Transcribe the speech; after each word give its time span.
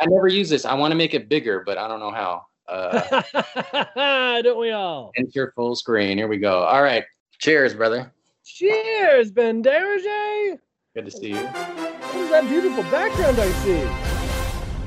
I 0.00 0.06
never 0.06 0.28
use 0.28 0.48
this. 0.48 0.64
I 0.64 0.74
want 0.74 0.92
to 0.92 0.96
make 0.96 1.12
it 1.14 1.28
bigger, 1.28 1.62
but 1.64 1.76
I 1.76 1.86
don't 1.86 2.00
know 2.00 2.10
how. 2.10 2.42
Uh, 2.68 4.40
Don't 4.42 4.58
we 4.58 4.70
all? 4.70 5.12
enter 5.16 5.52
full 5.54 5.76
screen. 5.76 6.16
Here 6.16 6.28
we 6.28 6.38
go. 6.38 6.62
All 6.62 6.82
right. 6.82 7.04
Cheers, 7.38 7.74
brother. 7.74 8.12
Cheers, 8.44 9.30
Ben 9.30 9.62
Derege. 9.62 10.58
Good 10.94 11.04
to 11.04 11.10
see 11.10 11.30
you. 11.30 11.36
What 11.46 12.16
is 12.16 12.30
that 12.30 12.48
beautiful 12.48 12.82
background 12.84 13.38
I 13.38 13.50
see? 13.50 13.86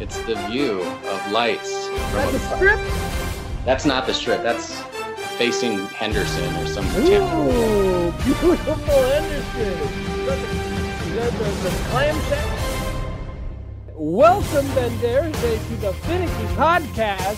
It's 0.03 0.17
the 0.23 0.35
view 0.49 0.81
of 0.81 1.31
lights. 1.31 1.87
That's 1.89 2.33
a 2.33 2.39
strip. 2.55 2.79
That's 3.65 3.85
not 3.85 4.07
the 4.07 4.13
strip. 4.13 4.41
That's 4.43 4.81
facing 5.37 5.85
Henderson 5.87 6.55
or 6.55 6.67
some. 6.67 6.85
Ooh, 6.97 8.11
beautiful 8.23 8.75
Henderson. 8.75 9.61
Is 9.61 10.25
that 10.27 10.39
the, 10.39 10.47
is 11.05 11.15
that 11.15 11.31
the, 11.31 11.69
the 11.69 11.75
clam 11.89 12.19
shack? 12.29 12.62
Welcome, 13.95 14.65
Ben 14.75 14.91
Derege, 14.99 15.67
to 15.67 15.75
the 15.77 15.93
Finicky 15.93 16.31
Podcast. 16.55 17.37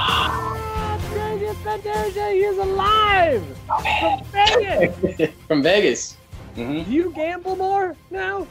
Ah, 0.00 0.98
Vegas, 1.12 1.56
Ben 1.64 1.80
Derege, 1.80 2.32
he 2.32 2.40
is 2.44 2.58
alive 2.58 3.44
from 4.00 4.22
Vegas. 4.32 5.30
From 5.48 5.62
Vegas. 5.62 6.16
hmm 6.54 6.82
Do 6.82 6.90
you 6.90 7.12
gamble 7.14 7.56
more 7.56 7.96
now? 8.10 8.46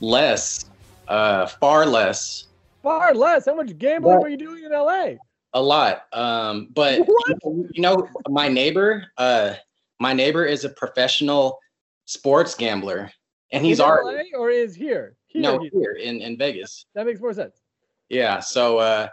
Less. 0.00 0.64
Uh, 1.08 1.46
far 1.46 1.86
less. 1.86 2.46
Far 2.82 3.14
less. 3.14 3.46
How 3.46 3.54
much 3.54 3.76
gambling 3.78 4.20
were 4.20 4.28
you 4.28 4.36
doing 4.36 4.64
in 4.64 4.72
LA? 4.72 5.12
A 5.54 5.62
lot. 5.62 6.06
Um, 6.12 6.68
but 6.74 7.00
What? 7.06 7.36
you 7.44 7.80
know, 7.82 8.08
my 8.28 8.48
neighbor, 8.48 9.04
uh, 9.18 9.54
my 10.00 10.12
neighbor 10.12 10.44
is 10.44 10.64
a 10.64 10.68
professional 10.70 11.58
sports 12.06 12.54
gambler, 12.54 13.10
and 13.54 13.64
he's 13.64 13.78
in 13.80 13.86
already 13.86 14.30
LA 14.32 14.38
or 14.38 14.50
is 14.50 14.74
here? 14.74 15.16
Here. 15.26 15.42
no 15.42 15.58
he- 15.58 15.70
here 15.72 15.92
in 15.92 16.20
in 16.20 16.36
Vegas. 16.36 16.86
That 16.94 17.06
makes 17.06 17.20
more 17.20 17.32
sense. 17.32 17.60
Yeah. 18.08 18.40
So, 18.40 18.78
uh, 18.78 19.08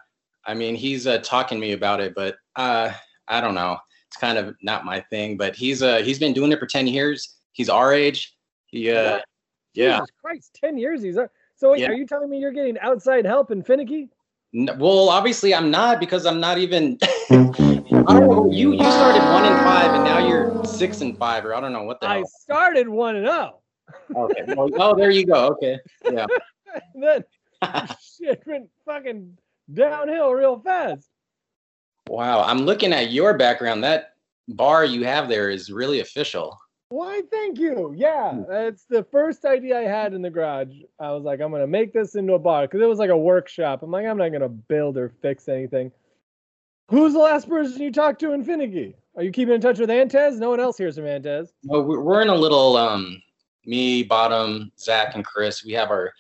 I 0.46 0.54
mean, 0.54 0.76
he's 0.76 1.08
uh, 1.08 1.20
talking 1.20 1.58
to 1.58 1.62
me 1.62 1.72
about 1.74 2.02
it, 2.02 2.14
but 2.16 2.36
uh, 2.56 2.92
I 3.28 3.40
don't 3.42 3.56
know. 3.56 3.78
It's 4.08 4.18
kind 4.18 4.38
of 4.38 4.56
not 4.62 4.84
my 4.86 5.00
thing. 5.10 5.38
But 5.38 5.56
he's 5.56 5.82
uh, 5.82 5.98
he's 6.00 6.20
been 6.20 6.34
doing 6.34 6.52
it 6.52 6.60
for 6.60 6.66
ten 6.66 6.88
years. 6.88 7.38
He's 7.54 7.70
our 7.70 7.94
age. 7.94 8.36
He 8.66 8.92
uh, 8.92 9.20
yeah. 9.74 9.96
Jesus 10.00 10.10
Christ, 10.22 10.58
10 10.62 10.78
years 10.78 11.02
he's 11.02 11.18
up. 11.18 11.32
So 11.56 11.72
wait, 11.72 11.82
Yeah. 11.82 11.90
are 11.90 11.94
you 11.94 12.06
telling 12.06 12.30
me 12.30 12.40
you're 12.40 12.52
getting 12.52 12.78
outside 12.80 13.26
help 13.26 13.52
in 13.52 13.62
finicky? 13.64 14.10
N- 14.54 14.70
Well, 14.78 15.08
obviously, 15.10 15.54
I'm 15.56 15.72
not 15.72 16.00
because 16.00 16.26
I'm 16.26 16.40
not 16.42 16.58
even. 16.58 16.98
I 17.32 18.14
don't 18.14 18.30
know. 18.30 18.50
You 18.52 18.74
you 18.74 18.92
started 18.92 19.24
one 19.30 19.46
and 19.46 19.58
five, 19.64 19.94
and 19.96 20.04
now 20.04 20.18
you're 20.18 20.64
six 20.66 21.02
and 21.02 21.18
five, 21.18 21.46
or 21.46 21.54
I 21.54 21.62
don't 21.62 21.72
know 21.72 21.84
what 21.84 22.02
the 22.02 22.08
I 22.08 22.18
hell. 22.18 22.26
started 22.26 22.90
1 22.90 23.16
and 23.16 23.28
0. 23.28 23.61
Okay. 24.16 24.44
Well, 24.56 24.70
oh, 24.78 24.96
there 24.96 25.10
you 25.12 25.26
go. 25.26 25.48
Okay. 25.54 25.78
Yeah. 26.12 26.26
Then 26.96 27.24
shit 28.18 28.42
went 28.48 28.70
fucking 28.86 29.38
downhill 29.74 30.32
real 30.32 30.60
fast. 30.60 31.06
wow. 32.08 32.42
I'm 32.44 32.60
looking 32.60 32.94
at 32.94 33.12
your 33.12 33.38
background. 33.38 33.84
That 33.84 34.14
bar 34.48 34.86
you 34.86 35.04
have 35.04 35.28
there 35.30 35.50
is 35.50 35.70
really 35.72 36.00
official. 36.00 36.58
Why, 36.90 37.22
thank 37.32 37.58
you. 37.60 37.94
Yeah, 37.96 38.32
Hmm. 38.34 38.52
it's 38.52 38.86
the 38.86 39.04
first 39.12 39.46
idea 39.46 39.78
I 39.80 39.84
had 39.84 40.14
in 40.14 40.22
the 40.22 40.30
garage. 40.30 40.74
I 41.00 41.12
was 41.12 41.24
like, 41.24 41.40
I'm 41.42 41.50
going 41.52 41.62
to 41.62 41.68
make 41.68 41.94
this 41.94 42.16
into 42.16 42.34
a 42.34 42.40
bar 42.40 42.64
because 42.64 42.82
it 42.82 42.86
was 42.88 43.00
like 43.00 43.10
a 43.10 43.18
workshop. 43.18 43.82
I'm 43.84 43.92
like, 43.92 44.06
I'm 44.06 44.18
not 44.18 44.30
going 44.30 44.42
to 44.42 44.50
build 44.50 44.98
or 44.98 45.10
fix 45.22 45.48
anything. 45.48 45.92
Who's 46.90 47.14
the 47.14 47.20
last 47.20 47.48
person 47.48 47.82
you 47.82 47.92
talked 47.92 48.20
to 48.22 48.34
in 48.34 48.44
Finicky? 48.44 48.96
Are 49.16 49.24
you 49.24 49.32
keeping 49.32 49.54
in 49.56 49.62
touch 49.62 49.80
with 49.80 49.90
Antez? 49.90 50.38
No 50.38 50.50
one 50.50 50.60
else 50.60 50.78
hears 50.78 50.96
from 50.96 51.06
Antez. 51.06 51.50
We're 51.64 52.22
in 52.22 52.28
a 52.30 52.36
little 52.36 52.76
um, 52.76 53.22
me, 53.66 54.04
Bottom, 54.04 54.72
Zach, 54.80 55.16
and 55.16 55.26
Chris. 55.26 55.64
We 55.64 55.74
have 55.74 55.90
our, 55.90 56.14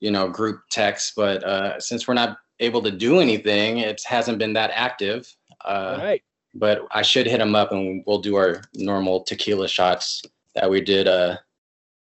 you 0.00 0.10
know, 0.10 0.28
group 0.28 0.62
text, 0.70 1.14
but 1.16 1.42
uh, 1.44 1.80
since 1.80 2.06
we're 2.06 2.14
not 2.14 2.38
able 2.60 2.82
to 2.82 2.90
do 2.90 3.20
anything, 3.20 3.78
it 3.78 4.02
hasn't 4.04 4.38
been 4.38 4.52
that 4.54 4.70
active. 4.74 5.34
Uh, 5.64 5.96
All 5.98 6.04
right. 6.04 6.22
but 6.54 6.86
I 6.90 7.02
should 7.02 7.26
hit 7.26 7.38
them 7.38 7.54
up 7.54 7.72
and 7.72 8.02
we'll 8.06 8.20
do 8.20 8.36
our 8.36 8.62
normal 8.74 9.22
tequila 9.24 9.68
shots 9.68 10.22
that 10.54 10.68
we 10.68 10.80
did 10.80 11.06
uh 11.06 11.36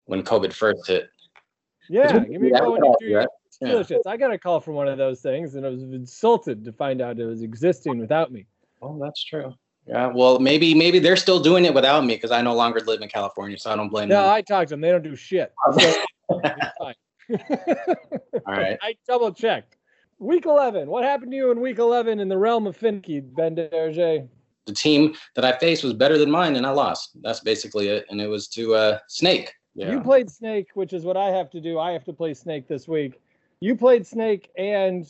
when 0.05 0.23
COVID 0.23 0.53
first 0.53 0.87
hit. 0.87 1.09
Yeah, 1.89 2.21
give 2.21 2.41
me 2.41 2.51
a 2.51 2.59
call 2.59 2.73
when 2.73 2.85
you 2.85 2.97
do 3.01 3.07
your? 3.07 3.27
Yeah. 3.61 3.69
delicious. 3.69 4.07
I 4.07 4.17
got 4.17 4.33
a 4.33 4.39
call 4.39 4.61
from 4.61 4.75
one 4.75 4.89
of 4.89 4.99
those 4.99 5.21
things, 5.21 5.55
and 5.55 5.65
I 5.65 5.71
was 5.71 5.83
insulted 5.83 6.65
to 6.65 6.73
find 6.73 7.01
out 7.01 7.19
it 7.19 7.25
was 7.25 7.43
existing 7.43 7.99
without 7.99 8.31
me. 8.31 8.47
Oh, 8.83 8.99
that's 9.03 9.25
true. 9.25 9.55
Yeah, 9.87 10.09
well, 10.09 10.41
maybe 10.41 10.75
maybe 10.75 10.99
they're 10.99 11.17
still 11.17 11.39
doing 11.39 11.65
it 11.65 11.73
without 11.73 12.05
me 12.05 12.15
because 12.15 12.33
I 12.33 12.43
no 12.43 12.55
longer 12.55 12.81
live 12.81 13.03
in 13.03 13.09
California, 13.09 13.57
so 13.57 13.71
I 13.71 13.77
don't 13.77 13.89
blame 13.89 14.09
No, 14.09 14.17
them. 14.17 14.25
No, 14.25 14.33
I 14.33 14.43
talked 14.43 14.69
to 14.69 14.73
them. 14.73 14.81
They 14.81 14.91
don't 14.91 15.03
do 15.03 15.17
shit. 15.17 15.53
So. 16.29 17.35
All 18.47 18.55
right. 18.55 18.79
I 18.83 18.95
double 19.09 19.33
checked. 19.33 19.77
Week 20.19 20.47
11. 20.47 20.89
What 20.89 21.05
happened 21.05 21.33
to 21.33 21.37
you 21.37 21.51
in 21.51 21.61
week 21.61 21.79
11 21.79 22.21
in 22.21 22.29
the 22.29 22.39
realm 22.39 22.67
of 22.67 22.79
Finke, 22.79 23.23
Ben 23.35 23.55
Derge? 23.55 24.29
The 24.67 24.73
team 24.73 25.15
that 25.35 25.45
I 25.45 25.57
faced 25.59 25.85
was 25.85 25.93
better 25.93 26.19
than 26.19 26.31
mine, 26.31 26.57
and 26.57 26.67
I 26.67 26.71
lost. 26.71 27.11
That's 27.23 27.41
basically 27.41 27.89
it, 27.89 28.07
and 28.11 28.21
it 28.21 28.29
was 28.29 28.49
to 28.49 28.75
uh 28.75 28.99
Snake. 29.09 29.53
Yeah. 29.75 29.93
You 29.93 30.01
played 30.01 30.31
Snake, 30.31 30.69
which 30.75 30.93
is 30.93 31.05
what 31.05 31.17
I 31.17 31.27
have 31.29 31.51
to 31.51 31.61
do. 31.61 31.79
I 31.79 31.93
have 31.93 32.05
to 32.05 32.13
play 32.13 32.33
Snake 32.35 32.67
this 32.67 32.89
week. 32.89 33.21
You 33.61 33.77
played 33.77 34.07
Snake, 34.07 34.51
and 34.57 35.07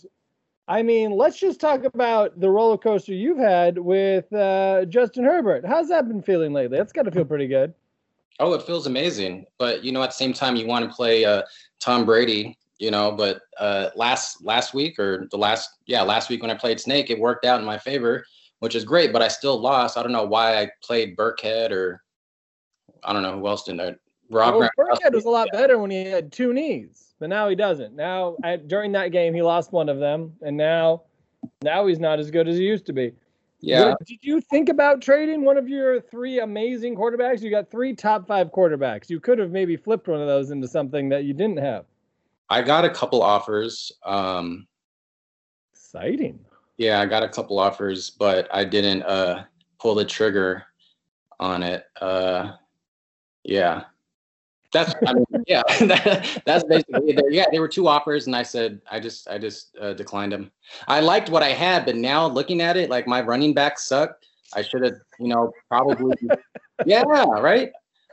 I 0.69 0.83
mean, 0.83 1.13
let's 1.13 1.39
just 1.39 1.61
talk 1.61 1.85
about 1.85 2.41
the 2.41 2.51
roller 2.51 2.77
coaster 2.77 3.15
you've 3.15 3.39
had 3.39 3.79
with 3.79 4.33
uh, 4.33 4.85
Justin 4.87 5.25
Herbert. 5.25 5.65
How's 5.65 5.89
that 5.89 6.09
been 6.09 6.23
feeling 6.23 6.53
lately? 6.53 6.77
That's 6.77 6.93
got 6.93 7.03
to 7.03 7.13
feel 7.13 7.25
pretty 7.25 7.47
good. 7.47 7.73
Oh, 8.41 8.53
it 8.53 8.63
feels 8.63 8.87
amazing. 8.87 9.47
But 9.59 9.85
you 9.85 9.93
know, 9.93 10.03
at 10.03 10.09
the 10.09 10.15
same 10.15 10.33
time, 10.33 10.57
you 10.57 10.67
want 10.67 10.89
to 10.89 10.95
play 10.95 11.25
uh, 11.25 11.43
Tom 11.81 12.05
Brady. 12.05 12.59
You 12.79 12.91
know, 12.91 13.11
but 13.11 13.41
uh, 13.59 13.89
last 13.95 14.45
last 14.45 14.75
week 14.75 14.99
or 14.99 15.29
the 15.31 15.39
last 15.39 15.71
yeah 15.87 16.03
last 16.03 16.29
week 16.29 16.43
when 16.43 16.51
I 16.51 16.55
played 16.55 16.79
Snake, 16.79 17.09
it 17.09 17.19
worked 17.19 17.47
out 17.47 17.59
in 17.59 17.65
my 17.65 17.79
favor, 17.79 18.23
which 18.59 18.75
is 18.75 18.85
great. 18.85 19.15
But 19.15 19.23
I 19.23 19.29
still 19.29 19.59
lost. 19.59 19.97
I 19.97 20.03
don't 20.03 20.13
know 20.13 20.27
why 20.27 20.61
I 20.61 20.71
played 20.83 21.17
Burkhead 21.17 21.71
or 21.71 22.03
I 23.03 23.15
don't 23.15 23.23
know 23.23 23.39
who 23.39 23.47
else 23.47 23.63
did 23.63 23.79
that. 23.79 23.99
Rob 24.29 24.57
Well, 24.57 24.71
Burkhead 24.79 25.15
was 25.15 25.25
a 25.25 25.31
lot 25.31 25.49
better 25.53 25.79
when 25.79 25.91
he 25.91 26.05
had 26.05 26.33
two 26.33 26.53
knees, 26.53 27.06
but 27.19 27.29
now 27.29 27.49
he 27.49 27.55
doesn't. 27.55 27.95
Now, 27.95 28.37
at, 28.45 28.69
during 28.69 28.93
that 28.93 29.13
game, 29.13 29.35
he 29.35 29.43
lost 29.43 29.73
one 29.73 29.89
of 29.89 29.99
them, 29.99 30.33
and 30.43 30.57
now, 30.57 31.03
now 31.63 31.87
he's 31.87 31.99
not 31.99 32.19
as 32.19 32.31
good 32.31 32.49
as 32.49 32.57
he 32.57 32.65
used 32.65 32.87
to 32.87 32.93
be. 32.93 33.13
Yeah, 33.61 33.91
What- 33.91 34.05
Did 34.07 34.19
you 34.23 34.41
think 34.41 34.69
about 34.69 35.01
trading 35.01 35.45
one 35.45 35.57
of 35.57 35.69
your 35.69 36.01
three 36.01 36.41
amazing 36.41 36.95
quarterbacks? 36.95 37.41
You 37.43 37.51
got 37.51 37.71
three 37.71 37.95
top 37.95 38.27
five 38.27 38.53
quarterbacks. 38.53 39.09
You 39.09 39.19
could 39.19 39.39
have 39.39 39.51
maybe 39.51 39.77
flipped 39.77 40.09
one 40.09 40.21
of 40.21 40.27
those 40.27 40.51
into 40.51 40.69
something 40.69 41.09
that 41.09 41.25
you 41.25 41.33
didn't 41.33 41.59
have. 41.59 41.87
I 42.51 42.63
got 42.63 42.85
a 42.85 42.91
couple 42.91 43.23
offers. 43.23 43.91
Um, 44.05 44.67
Exciting. 45.73 46.39
yeah, 46.77 47.01
I 47.01 47.07
got 47.07 47.23
a 47.23 47.29
couple 47.29 47.59
offers, 47.59 48.11
but 48.11 48.47
I 48.55 48.65
didn't 48.65 49.03
uh, 49.03 49.45
pull 49.81 49.95
the 49.95 50.05
trigger 50.05 50.65
on 51.41 51.63
it. 51.63 51.85
Uh, 52.01 52.53
yeah, 53.45 53.85
that's 54.73 54.95
I 55.07 55.15
mean, 55.15 55.27
yeah, 55.47 55.63
that's 56.45 56.65
basically 56.65 57.13
it. 57.13 57.25
Yeah, 57.31 57.45
there 57.51 57.61
were 57.61 57.69
two 57.69 57.89
offers, 57.89 58.27
and 58.27 58.35
I 58.35 58.43
said 58.43 58.81
I 58.91 59.01
just 59.01 59.29
I 59.29 59.39
just 59.39 59.77
uh, 59.81 59.93
declined 59.93 60.33
them. 60.33 60.51
I 60.89 61.01
liked 61.01 61.31
what 61.31 61.43
I 61.43 61.51
had, 61.51 61.85
but 61.87 61.97
now 61.97 62.27
looking 62.27 62.61
at 62.61 62.77
it, 62.77 62.91
like 62.91 63.07
my 63.07 63.21
running 63.21 63.55
back 63.55 63.79
sucked. 63.79 64.27
I 64.55 64.63
should 64.63 64.83
have, 64.83 64.95
you 65.19 65.29
know, 65.29 65.53
probably. 65.69 66.17
yeah, 66.87 67.03
right. 67.03 67.71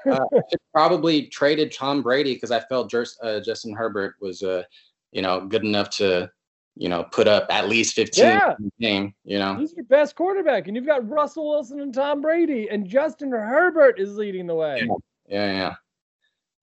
Uh, 0.09 0.25
I 0.33 0.41
probably 0.73 1.27
traded 1.27 1.71
Tom 1.71 2.01
Brady 2.01 2.33
because 2.33 2.51
I 2.51 2.59
felt 2.61 2.89
Jus- 2.89 3.17
uh, 3.21 3.39
Justin 3.39 3.73
Herbert 3.73 4.15
was, 4.19 4.41
uh, 4.43 4.63
you 5.11 5.21
know, 5.21 5.45
good 5.45 5.63
enough 5.63 5.89
to, 5.91 6.29
you 6.75 6.89
know, 6.89 7.03
put 7.03 7.27
up 7.27 7.45
at 7.49 7.69
least 7.69 7.93
fifteen 7.93 8.25
Yeah. 8.25 8.55
game. 8.79 9.13
You 9.23 9.39
know. 9.39 9.55
He's 9.55 9.73
your 9.73 9.85
best 9.85 10.15
quarterback, 10.15 10.67
and 10.67 10.75
you've 10.75 10.85
got 10.85 11.07
Russell 11.07 11.49
Wilson 11.49 11.79
and 11.79 11.93
Tom 11.93 12.21
Brady, 12.21 12.67
and 12.69 12.87
Justin 12.87 13.31
Herbert 13.31 13.99
is 13.99 14.17
leading 14.17 14.47
the 14.47 14.55
way. 14.55 14.87
Yeah, 15.27 15.51
yeah. 15.51 15.73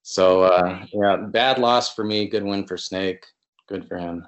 So 0.02 0.42
uh 0.42 0.86
yeah, 0.92 1.16
bad 1.16 1.58
loss 1.58 1.94
for 1.94 2.04
me, 2.04 2.28
good 2.28 2.44
win 2.44 2.66
for 2.66 2.76
Snake. 2.76 3.24
Good 3.68 3.86
for 3.86 3.98
him. 3.98 4.26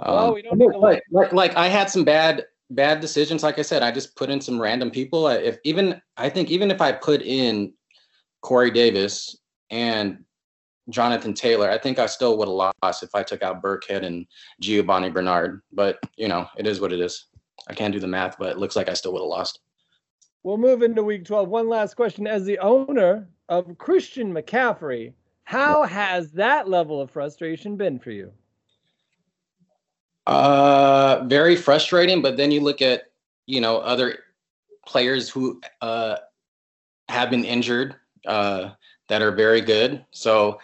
Um, 0.00 0.14
Well, 0.14 0.34
we 0.34 0.42
don't 0.42 0.58
need 0.58 0.74
like, 0.76 1.02
like 1.10 1.32
like 1.32 1.56
I 1.56 1.68
had 1.68 1.90
some 1.90 2.04
bad 2.04 2.46
bad 2.70 3.00
decisions. 3.00 3.42
Like 3.42 3.58
I 3.58 3.62
said, 3.62 3.82
I 3.82 3.90
just 3.90 4.16
put 4.16 4.30
in 4.30 4.40
some 4.40 4.60
random 4.60 4.90
people. 4.90 5.28
If 5.28 5.58
even 5.64 6.00
I 6.16 6.28
think 6.28 6.50
even 6.50 6.70
if 6.70 6.80
I 6.80 6.92
put 6.92 7.22
in 7.22 7.72
Corey 8.40 8.70
Davis 8.70 9.36
and 9.70 10.24
Jonathan 10.88 11.34
Taylor, 11.34 11.70
I 11.70 11.78
think 11.78 11.98
I 11.98 12.06
still 12.06 12.38
would 12.38 12.48
have 12.48 12.72
lost 12.82 13.02
if 13.02 13.14
I 13.14 13.22
took 13.22 13.42
out 13.42 13.62
Burkhead 13.62 14.04
and 14.04 14.26
Giovanni 14.60 15.10
Bernard. 15.10 15.62
But 15.72 15.98
you 16.16 16.28
know, 16.28 16.48
it 16.56 16.66
is 16.66 16.80
what 16.80 16.92
it 16.92 17.00
is. 17.00 17.26
I 17.68 17.74
can't 17.74 17.92
do 17.92 18.00
the 18.00 18.06
math, 18.06 18.38
but 18.38 18.50
it 18.50 18.58
looks 18.58 18.76
like 18.76 18.88
I 18.88 18.94
still 18.94 19.12
would 19.12 19.20
have 19.20 19.28
lost. 19.28 19.60
We'll 20.42 20.56
move 20.56 20.82
into 20.82 21.02
week 21.02 21.26
12. 21.26 21.48
One 21.48 21.68
last 21.68 21.94
question. 21.94 22.26
As 22.26 22.46
the 22.46 22.58
owner 22.60 23.28
of 23.50 23.76
Christian 23.76 24.32
McCaffrey, 24.32 25.12
how 25.44 25.82
has 25.82 26.30
that 26.32 26.68
level 26.68 27.00
of 27.00 27.10
frustration 27.10 27.76
been 27.76 27.98
for 27.98 28.10
you? 28.10 28.32
Uh, 30.26 31.24
very 31.26 31.56
frustrating. 31.56 32.22
But 32.22 32.38
then 32.38 32.50
you 32.50 32.60
look 32.60 32.80
at 32.80 33.10
you 33.46 33.60
know 33.60 33.78
other 33.78 34.20
players 34.86 35.28
who 35.28 35.60
uh, 35.82 36.16
have 37.08 37.28
been 37.28 37.44
injured 37.44 37.96
uh, 38.26 38.70
that 39.08 39.20
are 39.20 39.32
very 39.32 39.60
good. 39.60 40.04
So 40.12 40.58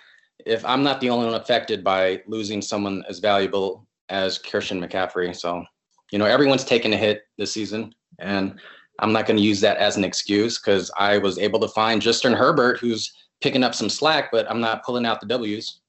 if 0.46 0.64
I'm 0.64 0.82
not 0.82 1.00
the 1.00 1.10
only 1.10 1.26
one 1.26 1.34
affected 1.34 1.82
by 1.82 2.22
losing 2.26 2.62
someone 2.62 3.04
as 3.08 3.18
valuable 3.18 3.86
as 4.08 4.38
Christian 4.38 4.80
McCaffrey. 4.80 5.34
So, 5.34 5.64
you 6.10 6.18
know, 6.18 6.24
everyone's 6.26 6.64
taken 6.64 6.92
a 6.92 6.96
hit 6.96 7.26
this 7.36 7.52
season, 7.52 7.94
and 8.18 8.58
I'm 8.98 9.12
not 9.12 9.26
going 9.26 9.36
to 9.36 9.42
use 9.42 9.60
that 9.60 9.76
as 9.76 9.96
an 9.96 10.04
excuse 10.04 10.58
because 10.58 10.90
I 10.98 11.18
was 11.18 11.38
able 11.38 11.60
to 11.60 11.68
find 11.68 12.00
Justin 12.00 12.32
Herbert, 12.32 12.78
who's 12.78 13.12
picking 13.40 13.62
up 13.62 13.74
some 13.74 13.88
slack, 13.88 14.30
but 14.32 14.50
I'm 14.50 14.60
not 14.60 14.84
pulling 14.84 15.06
out 15.06 15.20
the 15.20 15.26
W's. 15.26 15.80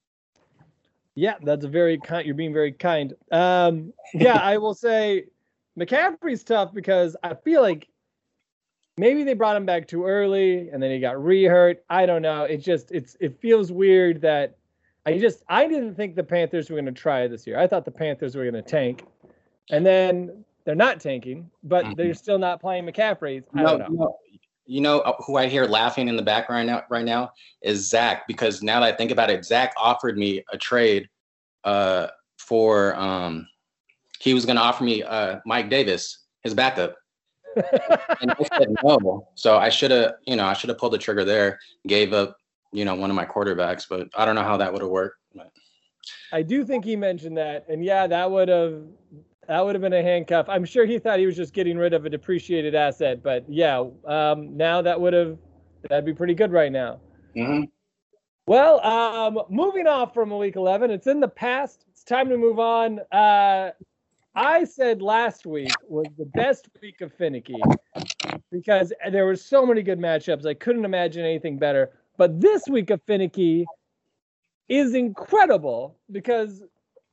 Yeah, 1.14 1.34
that's 1.42 1.64
a 1.64 1.68
very 1.68 1.98
kind. 1.98 2.26
You're 2.26 2.34
being 2.34 2.52
very 2.52 2.72
kind. 2.72 3.14
Um, 3.32 3.92
yeah, 4.14 4.36
I 4.36 4.58
will 4.58 4.74
say 4.74 5.24
McCaffrey's 5.78 6.44
tough 6.44 6.72
because 6.72 7.16
I 7.22 7.34
feel 7.34 7.62
like 7.62 7.88
maybe 8.96 9.24
they 9.24 9.34
brought 9.34 9.56
him 9.56 9.66
back 9.66 9.88
too 9.88 10.04
early 10.04 10.68
and 10.68 10.82
then 10.82 10.90
he 10.90 11.00
got 11.00 11.16
rehurt. 11.16 11.78
I 11.88 12.06
don't 12.06 12.22
know. 12.22 12.44
It 12.44 12.58
just 12.58 12.90
it's 12.92 13.16
it 13.20 13.40
feels 13.40 13.72
weird 13.72 14.20
that 14.20 14.58
I 15.06 15.18
just 15.18 15.42
I 15.48 15.66
didn't 15.66 15.94
think 15.94 16.14
the 16.14 16.24
Panthers 16.24 16.68
were 16.68 16.74
going 16.74 16.86
to 16.86 16.92
try 16.92 17.26
this 17.26 17.46
year. 17.46 17.58
I 17.58 17.66
thought 17.66 17.84
the 17.84 17.90
Panthers 17.90 18.36
were 18.36 18.42
going 18.42 18.62
to 18.62 18.62
tank, 18.62 19.04
and 19.70 19.84
then 19.84 20.44
they're 20.68 20.74
not 20.74 21.00
tanking, 21.00 21.50
but 21.62 21.82
mm-hmm. 21.82 21.94
they're 21.94 22.12
still 22.12 22.38
not 22.38 22.60
playing 22.60 22.84
McCaffrey. 22.84 23.42
I 23.54 23.62
no, 23.62 23.78
don't 23.78 23.94
know. 23.94 24.04
No. 24.04 24.18
You 24.66 24.82
know 24.82 24.98
uh, 25.00 25.14
who 25.22 25.38
I 25.38 25.46
hear 25.46 25.64
laughing 25.64 26.08
in 26.08 26.16
the 26.16 26.22
background 26.22 26.66
now, 26.66 26.82
right 26.90 27.06
now 27.06 27.32
is 27.62 27.88
Zach 27.88 28.28
because 28.28 28.62
now 28.62 28.80
that 28.80 28.92
I 28.92 28.94
think 28.94 29.10
about 29.10 29.30
it, 29.30 29.46
Zach 29.46 29.72
offered 29.78 30.18
me 30.18 30.44
a 30.52 30.58
trade 30.58 31.08
uh, 31.64 32.08
for 32.36 32.94
um, 32.96 33.48
he 34.20 34.34
was 34.34 34.44
going 34.44 34.56
to 34.56 34.62
offer 34.62 34.84
me 34.84 35.02
uh, 35.02 35.40
Mike 35.46 35.70
Davis, 35.70 36.26
his 36.42 36.52
backup, 36.52 36.96
and 38.20 38.30
I 38.30 38.58
said 38.58 38.68
no. 38.84 39.26
So 39.36 39.56
I 39.56 39.70
should 39.70 39.90
have, 39.90 40.16
you 40.26 40.36
know, 40.36 40.44
I 40.44 40.52
should 40.52 40.68
have 40.68 40.76
pulled 40.76 40.92
the 40.92 40.98
trigger 40.98 41.24
there, 41.24 41.58
gave 41.86 42.12
up, 42.12 42.36
you 42.72 42.84
know, 42.84 42.94
one 42.94 43.08
of 43.08 43.16
my 43.16 43.24
quarterbacks, 43.24 43.86
but 43.88 44.10
I 44.18 44.26
don't 44.26 44.34
know 44.34 44.42
how 44.42 44.58
that 44.58 44.70
would 44.70 44.82
have 44.82 44.90
worked. 44.90 45.16
But. 45.34 45.50
I 46.30 46.42
do 46.42 46.62
think 46.62 46.84
he 46.84 46.94
mentioned 46.94 47.38
that, 47.38 47.64
and 47.70 47.82
yeah, 47.82 48.06
that 48.06 48.30
would 48.30 48.48
have 48.48 48.82
that 49.48 49.64
would 49.64 49.74
have 49.74 49.82
been 49.82 49.94
a 49.94 50.02
handcuff. 50.02 50.46
I'm 50.48 50.64
sure 50.64 50.84
he 50.84 50.98
thought 50.98 51.18
he 51.18 51.26
was 51.26 51.36
just 51.36 51.54
getting 51.54 51.78
rid 51.78 51.94
of 51.94 52.04
a 52.04 52.10
depreciated 52.10 52.74
asset, 52.74 53.22
but 53.22 53.44
yeah, 53.48 53.82
um, 54.06 54.56
now 54.56 54.82
that 54.82 55.00
would 55.00 55.14
have 55.14 55.38
that'd 55.88 56.04
be 56.04 56.12
pretty 56.12 56.34
good 56.34 56.52
right 56.52 56.70
now. 56.70 57.00
Mm-hmm. 57.34 57.64
Well, 58.46 58.84
um, 58.84 59.40
moving 59.50 59.86
off 59.86 60.14
from 60.14 60.36
week 60.36 60.56
11, 60.56 60.90
it's 60.90 61.06
in 61.06 61.20
the 61.20 61.28
past. 61.28 61.84
It's 61.90 62.04
time 62.04 62.28
to 62.28 62.36
move 62.36 62.58
on. 62.58 63.00
Uh, 63.10 63.70
I 64.34 64.64
said 64.64 65.02
last 65.02 65.46
week 65.46 65.72
was 65.86 66.06
the 66.16 66.26
best 66.26 66.68
week 66.80 67.00
of 67.00 67.12
Finicky 67.12 67.60
because 68.52 68.92
there 69.10 69.26
were 69.26 69.36
so 69.36 69.66
many 69.66 69.82
good 69.82 69.98
matchups. 69.98 70.46
I 70.46 70.54
couldn't 70.54 70.84
imagine 70.84 71.24
anything 71.24 71.58
better. 71.58 71.90
But 72.16 72.40
this 72.40 72.64
week 72.68 72.90
of 72.90 73.02
Finicky 73.02 73.66
is 74.68 74.94
incredible 74.94 75.96
because 76.10 76.62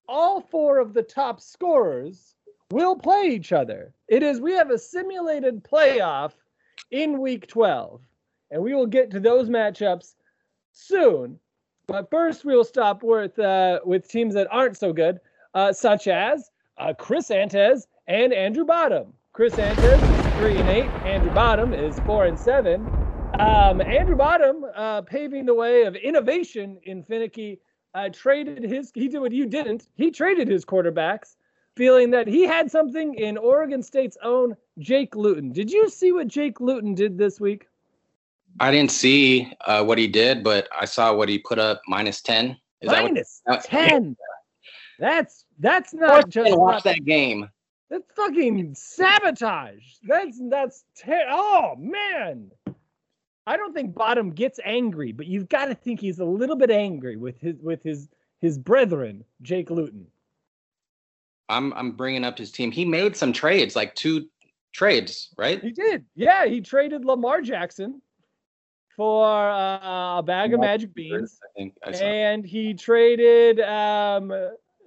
all 0.07 0.41
four 0.41 0.79
of 0.79 0.93
the 0.93 1.03
top 1.03 1.39
scorers 1.39 2.35
will 2.71 2.95
play 2.95 3.27
each 3.27 3.51
other. 3.51 3.93
It 4.07 4.23
is, 4.23 4.41
we 4.41 4.53
have 4.53 4.69
a 4.69 4.77
simulated 4.77 5.63
playoff 5.63 6.33
in 6.91 7.19
week 7.19 7.47
12, 7.47 8.01
and 8.51 8.61
we 8.61 8.73
will 8.73 8.87
get 8.87 9.11
to 9.11 9.19
those 9.19 9.49
matchups 9.49 10.15
soon. 10.71 11.39
But 11.87 12.09
first, 12.09 12.45
we 12.45 12.55
will 12.55 12.63
stop 12.63 13.03
with, 13.03 13.37
uh, 13.37 13.79
with 13.85 14.07
teams 14.07 14.33
that 14.33 14.47
aren't 14.51 14.77
so 14.77 14.91
good, 14.91 15.19
uh, 15.53 15.71
such 15.71 16.07
as 16.07 16.49
uh, 16.77 16.93
Chris 16.93 17.29
Antez 17.29 17.87
and 18.07 18.33
Andrew 18.33 18.65
Bottom. 18.65 19.13
Chris 19.33 19.55
Antez 19.55 20.01
is 20.01 20.33
3 20.39 20.57
and 20.57 20.69
8, 20.69 20.83
Andrew 21.05 21.33
Bottom 21.33 21.73
is 21.73 21.99
4 22.01 22.25
and 22.25 22.39
7. 22.39 22.81
Um, 23.39 23.81
Andrew 23.81 24.15
Bottom 24.15 24.65
uh, 24.75 25.01
paving 25.01 25.45
the 25.45 25.53
way 25.53 25.83
of 25.83 25.95
innovation 25.95 26.79
in 26.83 27.03
Finicky 27.03 27.59
uh, 27.95 28.09
traded 28.09 28.63
his, 28.63 28.91
he 28.93 29.07
did 29.07 29.19
what 29.19 29.31
you 29.31 29.45
didn't. 29.45 29.87
He 29.95 30.11
traded 30.11 30.49
his 30.49 30.65
quarterbacks, 30.65 31.37
feeling 31.75 32.11
that 32.11 32.27
he 32.27 32.43
had 32.43 32.69
something 32.69 33.15
in 33.15 33.37
Oregon 33.37 33.81
State's 33.81 34.17
own 34.21 34.55
Jake 34.77 35.15
Luton. 35.15 35.53
Did 35.53 35.71
you 35.71 35.89
see 35.89 36.11
what 36.11 36.27
Jake 36.27 36.59
Luton 36.59 36.93
did 36.93 37.17
this 37.17 37.39
week? 37.39 37.67
I 38.59 38.69
didn't 38.69 38.91
see 38.91 39.51
uh, 39.65 39.83
what 39.83 39.97
he 39.97 40.07
did, 40.07 40.43
but 40.43 40.67
I 40.77 40.85
saw 40.85 41.13
what 41.13 41.29
he 41.29 41.39
put 41.39 41.57
up 41.57 41.81
minus 41.87 42.21
10. 42.21 42.57
Is 42.81 42.91
minus 42.91 43.41
that 43.45 43.51
what, 43.51 43.63
10. 43.63 44.17
That's 44.99 45.45
that's 45.59 45.93
not 45.93 46.29
just 46.29 46.57
watch 46.57 46.83
that 46.83 47.03
game. 47.05 47.49
That's 47.89 48.05
fucking 48.15 48.75
sabotage. 48.75 49.83
That's 50.03 50.39
that's 50.49 50.83
ter- 50.97 51.27
oh 51.29 51.75
man. 51.77 52.51
I 53.47 53.57
don't 53.57 53.73
think 53.73 53.93
Bottom 53.93 54.31
gets 54.31 54.59
angry, 54.65 55.11
but 55.11 55.27
you've 55.27 55.49
got 55.49 55.65
to 55.65 55.75
think 55.75 55.99
he's 55.99 56.19
a 56.19 56.25
little 56.25 56.55
bit 56.55 56.71
angry 56.71 57.15
with 57.15 57.39
his 57.39 57.55
with 57.61 57.83
his 57.83 58.09
his 58.41 58.57
brethren, 58.57 59.23
Jake 59.41 59.69
Luton. 59.69 60.07
I'm 61.49 61.73
I'm 61.73 61.91
bringing 61.91 62.23
up 62.23 62.37
his 62.37 62.51
team. 62.51 62.71
He 62.71 62.85
made 62.85 63.15
some 63.15 63.33
trades, 63.33 63.75
like 63.75 63.93
two 63.95 64.27
trades, 64.73 65.29
right? 65.37 65.61
He 65.61 65.71
did. 65.71 66.05
Yeah, 66.15 66.45
he 66.45 66.61
traded 66.61 67.05
Lamar 67.05 67.41
Jackson 67.41 68.01
for 68.95 69.49
uh, 69.49 70.19
a 70.19 70.23
bag 70.23 70.53
of 70.53 70.59
magic 70.59 70.93
beans, 70.93 71.39
I 71.43 71.47
think 71.57 71.73
I 71.83 71.91
and 71.91 72.45
he 72.45 72.73
traded 72.73 73.59
um, 73.59 74.33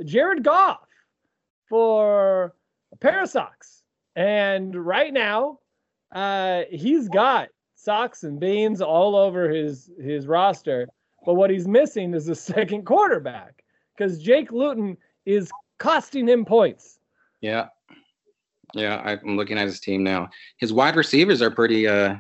Jared 0.05 0.43
Goff 0.43 0.89
for 1.69 2.55
a 2.93 2.97
pair 2.97 3.23
of 3.23 3.29
socks. 3.29 3.83
And 4.17 4.75
right 4.75 5.13
now, 5.13 5.61
uh, 6.11 6.63
he's 6.71 7.09
got 7.09 7.51
socks 7.89 8.23
and 8.23 8.39
beans 8.39 8.83
all 8.83 9.17
over 9.17 9.49
his 9.49 9.91
his 9.99 10.27
roster. 10.27 10.87
But 11.25 11.35
what 11.35 11.49
he's 11.49 11.67
missing 11.67 12.13
is 12.13 12.29
a 12.29 12.35
second 12.53 12.85
quarterback 12.85 13.65
because 13.97 14.19
Jake 14.19 14.53
Luton 14.53 14.99
is 15.25 15.51
costing 15.79 16.29
him 16.29 16.45
points. 16.45 16.99
Yeah. 17.41 17.69
Yeah, 18.75 19.01
I'm 19.03 19.39
looking 19.39 19.57
at 19.57 19.65
his 19.65 19.81
team 19.81 20.05
now. 20.05 20.29
His 20.59 20.71
wide 20.71 20.97
receivers 20.97 21.41
are 21.41 21.51
pretty 21.51 21.89
uh 21.89 22.17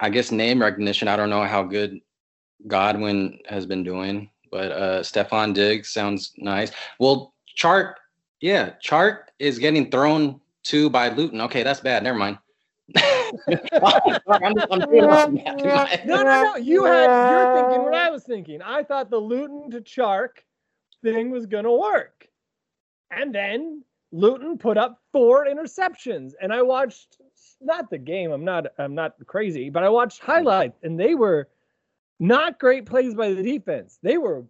I 0.00 0.10
guess 0.10 0.32
name 0.32 0.60
recognition. 0.60 1.06
I 1.06 1.14
don't 1.14 1.30
know 1.30 1.44
how 1.44 1.62
good 1.62 2.00
Godwin 2.66 3.38
has 3.46 3.66
been 3.66 3.84
doing, 3.84 4.30
but 4.50 4.72
uh 4.72 5.00
Stefon 5.02 5.54
Diggs 5.54 5.90
sounds 5.90 6.32
nice. 6.38 6.72
Well, 6.98 7.34
Chark, 7.56 7.94
yeah, 8.40 8.72
Chark 8.84 9.18
is 9.38 9.60
getting 9.60 9.92
thrown 9.92 10.40
to 10.64 10.90
by 10.90 11.08
Luton. 11.10 11.40
Okay, 11.42 11.62
that's 11.62 11.80
bad. 11.80 12.02
Never 12.02 12.18
mind. 12.18 12.38
I'm, 12.96 14.54
I'm 14.70 14.78
no, 16.06 16.22
no, 16.22 16.22
no. 16.22 16.56
You 16.56 16.84
had 16.84 17.30
you're 17.30 17.54
thinking 17.54 17.84
what 17.84 17.94
I 17.94 18.10
was 18.10 18.24
thinking. 18.24 18.62
I 18.62 18.82
thought 18.82 19.10
the 19.10 19.18
Luton 19.18 19.70
to 19.72 19.80
Chark 19.80 20.38
thing 21.02 21.30
was 21.30 21.46
gonna 21.46 21.74
work. 21.74 22.26
And 23.10 23.34
then 23.34 23.82
Luton 24.10 24.58
put 24.58 24.78
up 24.78 25.00
four 25.12 25.46
interceptions. 25.46 26.32
And 26.40 26.52
I 26.52 26.62
watched 26.62 27.20
not 27.60 27.90
the 27.90 27.98
game. 27.98 28.32
I'm 28.32 28.44
not 28.44 28.66
I'm 28.78 28.94
not 28.94 29.14
crazy, 29.26 29.68
but 29.70 29.84
I 29.84 29.88
watched 29.88 30.20
highlights 30.20 30.78
and 30.82 30.98
they 30.98 31.14
were 31.14 31.48
not 32.18 32.58
great 32.58 32.86
plays 32.86 33.14
by 33.14 33.32
the 33.32 33.42
defense. 33.42 33.98
They 34.02 34.18
were 34.18 34.44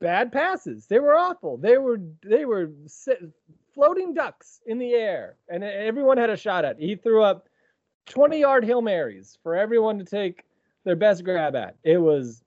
bad 0.00 0.32
passes. 0.32 0.86
They 0.86 0.98
were 0.98 1.16
awful. 1.16 1.56
They 1.56 1.78
were 1.78 2.00
they 2.22 2.44
were 2.44 2.70
floating 3.74 4.14
ducks 4.14 4.60
in 4.66 4.78
the 4.78 4.94
air, 4.94 5.36
and 5.48 5.62
everyone 5.62 6.18
had 6.18 6.30
a 6.30 6.36
shot 6.36 6.64
at. 6.64 6.78
He 6.78 6.96
threw 6.96 7.22
up 7.22 7.48
20 8.06 8.38
yard 8.38 8.64
Hail 8.64 8.82
Marys 8.82 9.38
for 9.42 9.56
everyone 9.56 9.98
to 9.98 10.04
take 10.04 10.44
their 10.84 10.96
best 10.96 11.24
grab 11.24 11.54
at. 11.54 11.76
It 11.84 11.98
was 11.98 12.42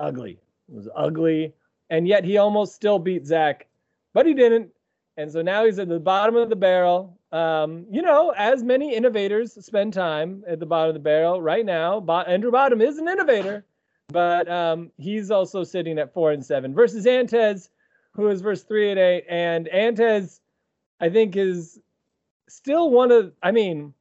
ugly. 0.00 0.38
It 0.68 0.74
was 0.74 0.88
ugly. 0.94 1.54
And 1.90 2.08
yet 2.08 2.24
he 2.24 2.38
almost 2.38 2.74
still 2.74 2.98
beat 2.98 3.26
Zach, 3.26 3.66
but 4.12 4.26
he 4.26 4.34
didn't. 4.34 4.70
And 5.16 5.30
so 5.30 5.42
now 5.42 5.64
he's 5.64 5.78
at 5.78 5.88
the 5.88 6.00
bottom 6.00 6.36
of 6.36 6.48
the 6.48 6.56
barrel. 6.56 7.18
Um, 7.32 7.86
you 7.90 8.02
know, 8.02 8.30
as 8.36 8.62
many 8.62 8.94
innovators 8.94 9.62
spend 9.64 9.92
time 9.92 10.42
at 10.46 10.58
the 10.58 10.66
bottom 10.66 10.88
of 10.88 10.94
the 10.94 11.00
barrel 11.00 11.40
right 11.40 11.64
now, 11.64 12.00
Bo- 12.00 12.20
Andrew 12.20 12.50
Bottom 12.50 12.80
is 12.80 12.98
an 12.98 13.08
innovator, 13.08 13.64
but 14.08 14.50
um, 14.50 14.90
he's 14.98 15.30
also 15.30 15.64
sitting 15.64 15.98
at 15.98 16.12
four 16.12 16.32
and 16.32 16.44
seven 16.44 16.74
versus 16.74 17.06
Antez, 17.06 17.68
who 18.12 18.28
is 18.28 18.40
versus 18.40 18.64
three 18.64 18.90
and 18.90 18.98
eight. 18.98 19.24
And 19.28 19.68
Antez, 19.72 20.40
I 21.00 21.08
think, 21.08 21.36
is 21.36 21.78
still 22.48 22.90
one 22.90 23.10
of, 23.10 23.32
I 23.42 23.50
mean, 23.50 23.94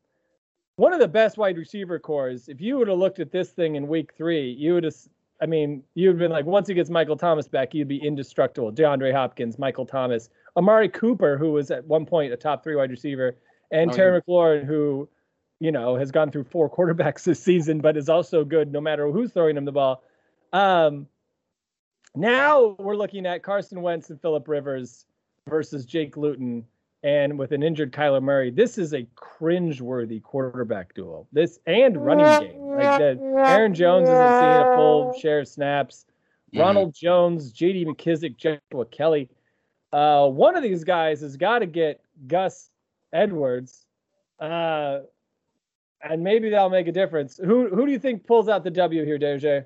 one 0.81 0.93
of 0.93 0.99
the 0.99 1.07
best 1.07 1.37
wide 1.37 1.57
receiver 1.57 1.99
cores. 1.99 2.49
If 2.49 2.59
you 2.59 2.79
would 2.79 2.87
have 2.87 2.97
looked 2.97 3.19
at 3.19 3.31
this 3.31 3.51
thing 3.51 3.75
in 3.75 3.87
week 3.87 4.13
three, 4.17 4.49
you 4.57 4.73
would 4.73 4.83
have, 4.83 4.95
I 5.39 5.45
mean, 5.45 5.83
you'd 5.93 6.09
have 6.09 6.17
been 6.17 6.31
like, 6.31 6.47
once 6.47 6.67
he 6.67 6.73
gets 6.73 6.89
Michael 6.89 7.15
Thomas 7.15 7.47
back, 7.47 7.73
he'd 7.73 7.87
be 7.87 8.03
indestructible. 8.03 8.71
DeAndre 8.71 9.13
Hopkins, 9.13 9.59
Michael 9.59 9.85
Thomas, 9.85 10.31
Amari 10.57 10.89
Cooper, 10.89 11.37
who 11.37 11.51
was 11.51 11.69
at 11.69 11.85
one 11.85 12.07
point 12.07 12.33
a 12.33 12.35
top 12.35 12.63
three 12.63 12.75
wide 12.75 12.89
receiver, 12.89 13.37
and 13.69 13.91
oh, 13.91 13.93
Terry 13.93 14.15
yeah. 14.15 14.21
McLaurin, 14.27 14.65
who, 14.65 15.07
you 15.59 15.71
know, 15.71 15.97
has 15.97 16.09
gone 16.09 16.31
through 16.31 16.45
four 16.45 16.67
quarterbacks 16.75 17.25
this 17.25 17.39
season, 17.39 17.79
but 17.79 17.95
is 17.95 18.09
also 18.09 18.43
good 18.43 18.71
no 18.71 18.81
matter 18.81 19.11
who's 19.11 19.31
throwing 19.31 19.57
him 19.57 19.65
the 19.65 19.71
ball. 19.71 20.03
Um, 20.51 21.05
now 22.15 22.75
we're 22.79 22.95
looking 22.95 23.27
at 23.27 23.43
Carson 23.43 23.83
Wentz 23.83 24.09
and 24.09 24.19
Philip 24.19 24.47
Rivers 24.47 25.05
versus 25.47 25.85
Jake 25.85 26.17
Luton 26.17 26.65
and 27.03 27.37
with 27.37 27.51
an 27.51 27.63
injured 27.63 27.91
Kyler 27.91 28.21
Murray, 28.21 28.51
this 28.51 28.77
is 28.77 28.93
a 28.93 29.07
cringe-worthy 29.15 30.19
quarterback 30.19 30.93
duel. 30.93 31.27
This 31.31 31.59
and 31.65 31.97
running 31.97 32.25
game. 32.41 32.61
Like 32.61 32.99
that, 32.99 33.19
Aaron 33.19 33.73
Jones 33.73 34.07
isn't 34.07 34.39
seeing 34.39 34.73
a 34.73 34.75
full 34.75 35.13
share 35.19 35.39
of 35.39 35.47
snaps. 35.47 36.05
Mhm. 36.53 36.59
Ronald 36.59 36.93
Jones, 36.93 37.51
J.D. 37.51 37.85
McKissick, 37.85 38.37
Joshua 38.37 38.85
Kelly. 38.85 39.29
Uh, 39.91 40.27
one 40.27 40.55
of 40.55 40.63
these 40.63 40.83
guys 40.83 41.21
has 41.21 41.35
got 41.35 41.59
to 41.59 41.65
get 41.65 42.01
Gus 42.27 42.69
Edwards, 43.13 43.85
uh, 44.39 44.99
and 46.01 46.23
maybe 46.23 46.49
that'll 46.49 46.69
make 46.69 46.87
a 46.87 46.91
difference. 46.91 47.37
Who 47.37 47.67
who 47.69 47.85
do 47.85 47.91
you 47.91 47.99
think 47.99 48.25
pulls 48.25 48.47
out 48.47 48.63
the 48.63 48.71
W 48.71 49.03
here, 49.03 49.19
Derje? 49.19 49.65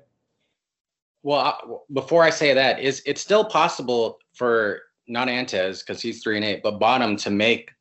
Well, 1.22 1.84
before 1.92 2.22
I 2.22 2.30
say 2.30 2.54
that, 2.54 2.80
is 2.80 3.02
it's 3.04 3.20
still 3.20 3.44
possible 3.44 4.18
for 4.32 4.82
not 5.08 5.28
Antez 5.28 5.80
because 5.84 6.00
he's 6.00 6.22
three 6.22 6.36
and 6.36 6.44
eight, 6.44 6.62
but 6.62 6.78
Bottom 6.78 7.16
to 7.16 7.30
make 7.30 7.72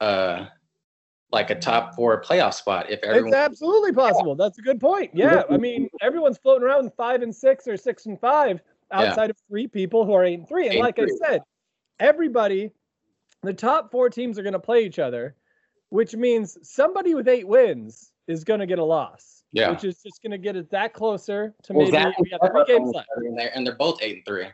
uh 0.00 0.46
like 1.32 1.50
a 1.50 1.54
top 1.54 1.94
four 1.96 2.22
playoff 2.22 2.54
spot 2.54 2.90
if 2.90 3.00
everyone. 3.02 3.28
It's 3.28 3.36
absolutely 3.36 3.92
possible. 3.92 4.36
That's 4.36 4.58
a 4.58 4.62
good 4.62 4.80
point. 4.80 5.10
Yeah, 5.14 5.42
I 5.50 5.56
mean 5.56 5.88
everyone's 6.00 6.38
floating 6.38 6.66
around 6.66 6.92
five 6.96 7.22
and 7.22 7.34
six 7.34 7.66
or 7.66 7.76
six 7.76 8.06
and 8.06 8.20
five 8.20 8.60
outside 8.92 9.30
of 9.30 9.36
three 9.48 9.66
people 9.66 10.04
who 10.04 10.12
are 10.12 10.24
eight 10.24 10.38
and 10.38 10.48
three. 10.48 10.66
And 10.66 10.76
Eight 10.76 10.80
like 10.80 10.98
I 10.98 11.06
said, 11.26 11.42
everybody, 11.98 12.70
the 13.42 13.52
top 13.52 13.90
four 13.90 14.08
teams 14.08 14.38
are 14.38 14.42
going 14.42 14.52
to 14.52 14.60
play 14.60 14.84
each 14.84 14.98
other, 14.98 15.34
which 15.90 16.14
means 16.14 16.56
somebody 16.62 17.14
with 17.14 17.28
eight 17.28 17.46
wins 17.46 18.12
is 18.28 18.44
going 18.44 18.60
to 18.60 18.66
get 18.66 18.78
a 18.78 18.84
loss. 18.84 19.42
Yeah. 19.52 19.70
Which 19.70 19.84
is 19.84 20.02
just 20.02 20.22
going 20.22 20.32
to 20.32 20.38
get 20.38 20.56
it 20.56 20.70
that 20.70 20.94
closer 20.94 21.54
to 21.64 21.72
Well, 21.72 21.90
maybe 21.90 22.14
we 22.20 22.30
have 22.30 22.40
three 22.50 22.64
games 22.66 22.92
left. 22.94 23.08
and 23.16 23.38
they're, 23.38 23.56
and 23.56 23.66
they're 23.66 23.76
both 23.76 24.02
eight 24.02 24.16
and 24.16 24.26
three, 24.26 24.46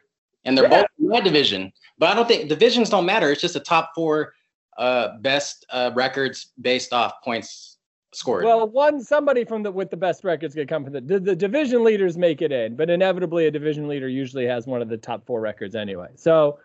and 0.45 0.57
they're 0.57 0.65
Yeah. 0.65 0.83
both 0.83 0.87
in 0.99 1.09
my 1.09 1.21
division. 1.21 1.73
But 1.99 2.11
I 2.11 2.15
don't 2.15 2.27
think 2.29 2.49
divisions 2.49 2.91
don't 2.91 3.07
matter. 3.07 3.31
It's 3.31 3.41
just 3.41 3.55
the 3.55 3.61
top 3.61 3.93
four 3.95 4.33
uh, 4.79 5.19
best 5.19 5.67
uh, 5.71 5.91
records 5.95 6.53
based 6.61 6.93
off 6.93 7.15
points 7.23 7.79
scored. 8.13 8.45
Well, 8.45 8.67
one 8.69 9.03
somebody 9.03 9.45
from 9.45 9.63
the 9.63 9.71
with 9.71 9.91
the 9.91 9.97
best 9.97 10.25
records 10.25 10.55
could 10.55 10.69
come 10.69 10.85
from 10.85 10.95
the, 10.95 11.01
the 11.01 11.21
the 11.21 11.37
division 11.37 11.85
leaders 11.85 12.17
make 12.17 12.41
it 12.43 12.51
in, 12.53 12.77
but 12.77 12.89
inevitably 12.89 13.47
a 13.47 13.51
division 13.51 13.87
leader 13.89 14.09
usually 14.09 14.47
has 14.47 14.67
one 14.67 14.81
of 14.83 14.89
the 14.89 14.97
top 14.97 15.27
four 15.27 15.41
records 15.41 15.75
anyway. 15.75 16.09
So, 16.17 16.59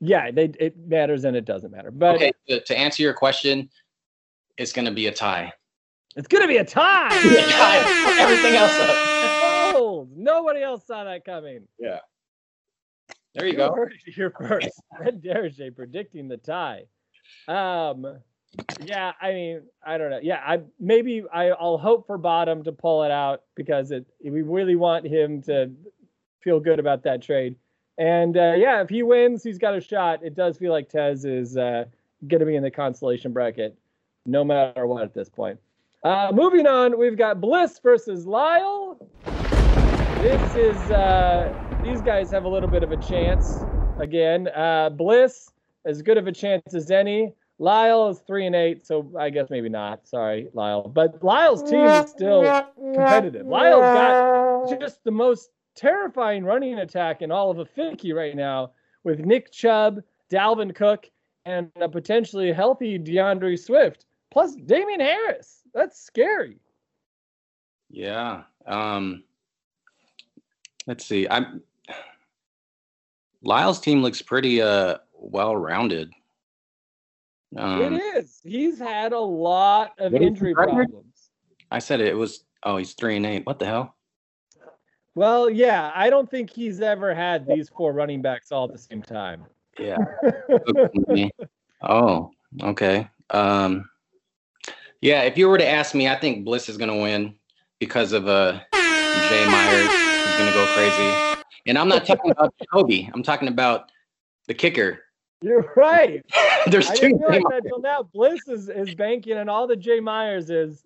yeah, 0.00 0.30
they 0.30 0.52
it 0.60 0.76
matters 0.86 1.24
and 1.24 1.34
it 1.36 1.46
doesn't 1.46 1.70
matter. 1.70 1.90
But 1.90 2.16
okay, 2.16 2.32
to, 2.48 2.60
to 2.60 2.78
answer 2.78 3.02
your 3.02 3.14
question, 3.14 3.70
it's 4.58 4.72
going 4.72 4.84
to 4.86 4.92
be 4.92 5.06
a 5.06 5.12
tie. 5.12 5.52
it's 6.16 6.28
gonna 6.28 6.46
be 6.46 6.58
a 6.58 6.64
tie. 6.64 7.08
Everything 8.20 8.54
else 8.54 8.78
up. 8.78 8.90
Oh, 9.76 10.06
nobody 10.14 10.62
else 10.62 10.86
saw 10.86 11.02
that 11.04 11.24
coming. 11.24 11.66
There 13.34 13.46
you 13.46 13.56
go. 13.56 13.74
here 14.06 14.30
first. 14.30 14.80
Fred 14.96 15.22
Derge 15.22 15.74
predicting 15.74 16.28
the 16.28 16.36
tie. 16.36 16.84
Um, 17.48 18.18
yeah, 18.84 19.12
I 19.20 19.32
mean, 19.32 19.62
I 19.84 19.98
don't 19.98 20.10
know. 20.10 20.20
Yeah, 20.22 20.40
I 20.46 20.60
maybe 20.78 21.24
I, 21.32 21.48
I'll 21.48 21.78
hope 21.78 22.06
for 22.06 22.18
Bottom 22.18 22.62
to 22.64 22.72
pull 22.72 23.02
it 23.02 23.10
out 23.10 23.42
because 23.56 23.90
it 23.90 24.06
we 24.22 24.42
really 24.42 24.76
want 24.76 25.06
him 25.06 25.42
to 25.42 25.72
feel 26.40 26.60
good 26.60 26.78
about 26.78 27.02
that 27.04 27.22
trade. 27.22 27.56
And 27.98 28.36
uh, 28.36 28.54
yeah, 28.56 28.82
if 28.82 28.88
he 28.88 29.02
wins, 29.02 29.42
he's 29.42 29.58
got 29.58 29.74
a 29.74 29.80
shot. 29.80 30.20
It 30.22 30.34
does 30.34 30.56
feel 30.58 30.72
like 30.72 30.88
Tez 30.88 31.24
is 31.24 31.56
uh, 31.56 31.84
going 32.28 32.40
to 32.40 32.46
be 32.46 32.56
in 32.56 32.62
the 32.62 32.70
consolation 32.70 33.32
bracket, 33.32 33.76
no 34.26 34.44
matter 34.44 34.86
what 34.86 35.02
at 35.02 35.14
this 35.14 35.28
point. 35.28 35.58
Uh, 36.02 36.30
moving 36.34 36.66
on, 36.66 36.98
we've 36.98 37.16
got 37.16 37.40
Bliss 37.40 37.80
versus 37.82 38.26
Lyle. 38.26 38.98
This 40.20 40.54
is 40.54 40.76
uh, 40.90 41.73
these 41.84 42.00
guys 42.00 42.30
have 42.30 42.44
a 42.44 42.48
little 42.48 42.68
bit 42.68 42.82
of 42.82 42.92
a 42.92 42.96
chance 42.96 43.58
again. 43.98 44.48
Uh, 44.48 44.88
Bliss 44.88 45.50
as 45.84 46.00
good 46.00 46.16
of 46.16 46.26
a 46.26 46.32
chance 46.32 46.74
as 46.74 46.90
any. 46.90 47.34
Lyle 47.58 48.08
is 48.08 48.20
three 48.26 48.46
and 48.46 48.56
eight, 48.56 48.86
so 48.86 49.08
I 49.18 49.28
guess 49.28 49.50
maybe 49.50 49.68
not. 49.68 50.08
Sorry, 50.08 50.48
Lyle, 50.54 50.88
but 50.88 51.22
Lyle's 51.22 51.62
team 51.62 51.84
is 51.84 52.10
still 52.10 52.42
competitive. 52.76 53.46
Lyle's 53.46 54.70
got 54.70 54.80
just 54.80 55.04
the 55.04 55.10
most 55.10 55.50
terrifying 55.76 56.44
running 56.44 56.78
attack 56.78 57.20
in 57.20 57.30
all 57.30 57.50
of 57.50 57.58
Affinity 57.58 58.12
right 58.12 58.34
now, 58.34 58.72
with 59.04 59.20
Nick 59.20 59.52
Chubb, 59.52 60.02
Dalvin 60.30 60.74
Cook, 60.74 61.10
and 61.44 61.70
a 61.80 61.88
potentially 61.88 62.50
healthy 62.50 62.96
D'Andre 62.98 63.56
Swift, 63.56 64.06
plus 64.30 64.56
Damien 64.56 65.00
Harris. 65.00 65.60
That's 65.74 66.00
scary. 66.00 66.56
Yeah. 67.90 68.44
Um, 68.66 69.22
let's 70.86 71.04
see. 71.04 71.28
I'm 71.28 71.62
Lyle's 73.44 73.80
team 73.80 74.02
looks 74.02 74.22
pretty 74.22 74.60
uh 74.60 74.98
well 75.12 75.56
rounded. 75.56 76.12
Um, 77.56 77.94
it 77.94 78.02
is. 78.16 78.40
He's 78.42 78.78
had 78.78 79.12
a 79.12 79.20
lot 79.20 79.92
of 79.98 80.14
injury 80.14 80.54
problems. 80.54 81.30
I 81.70 81.78
said 81.78 82.00
it 82.00 82.16
was. 82.16 82.44
Oh, 82.64 82.78
he's 82.78 82.94
three 82.94 83.16
and 83.16 83.26
eight. 83.26 83.46
What 83.46 83.58
the 83.58 83.66
hell? 83.66 83.94
Well, 85.14 85.48
yeah, 85.48 85.92
I 85.94 86.10
don't 86.10 86.28
think 86.28 86.50
he's 86.50 86.80
ever 86.80 87.14
had 87.14 87.46
these 87.46 87.68
four 87.68 87.92
running 87.92 88.22
backs 88.22 88.50
all 88.50 88.64
at 88.64 88.72
the 88.72 88.78
same 88.78 89.02
time. 89.02 89.44
Yeah. 89.78 89.98
Oh, 91.86 92.30
okay. 92.62 93.10
Um, 93.28 93.90
yeah. 95.02 95.22
If 95.24 95.36
you 95.36 95.50
were 95.50 95.58
to 95.58 95.68
ask 95.68 95.94
me, 95.94 96.08
I 96.08 96.18
think 96.18 96.46
Bliss 96.46 96.70
is 96.70 96.78
gonna 96.78 96.96
win 96.96 97.34
because 97.78 98.12
of 98.12 98.26
uh 98.26 98.60
Jay 98.72 99.46
Myers. 99.46 99.90
He's 99.90 100.38
gonna 100.38 100.54
go 100.54 100.66
crazy. 100.74 101.33
And 101.66 101.78
I'm 101.78 101.88
not 101.88 102.06
talking 102.06 102.30
about 102.30 102.54
Kobe. 102.72 103.08
I'm 103.12 103.22
talking 103.22 103.48
about 103.48 103.90
the 104.46 104.54
kicker. 104.54 105.00
You're 105.40 105.72
right. 105.76 106.24
There's 106.66 106.88
I 106.90 106.94
two. 106.96 107.08
didn't 107.08 107.20
Jay 107.20 107.26
realize 107.28 107.42
that 107.50 107.62
until 107.64 107.80
now. 107.80 108.02
Bliss 108.02 108.40
is, 108.48 108.68
is 108.68 108.94
banking 108.94 109.34
and 109.38 109.48
all 109.50 109.66
the 109.66 109.76
Jay 109.76 110.00
Myers 110.00 110.50
is. 110.50 110.84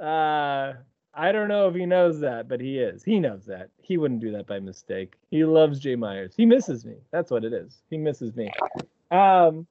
Uh, 0.00 0.74
I 1.14 1.32
don't 1.32 1.48
know 1.48 1.68
if 1.68 1.74
he 1.74 1.86
knows 1.86 2.20
that, 2.20 2.46
but 2.48 2.60
he 2.60 2.78
is. 2.78 3.02
He 3.02 3.18
knows 3.18 3.46
that. 3.46 3.70
He 3.80 3.96
wouldn't 3.96 4.20
do 4.20 4.30
that 4.32 4.46
by 4.46 4.60
mistake. 4.60 5.14
He 5.30 5.44
loves 5.44 5.78
Jay 5.80 5.96
Myers. 5.96 6.34
He 6.36 6.44
misses 6.44 6.84
me. 6.84 6.96
That's 7.10 7.30
what 7.30 7.44
it 7.44 7.54
is. 7.54 7.82
He 7.88 7.96
misses 7.96 8.36
me. 8.36 8.50
Um, 9.10 9.66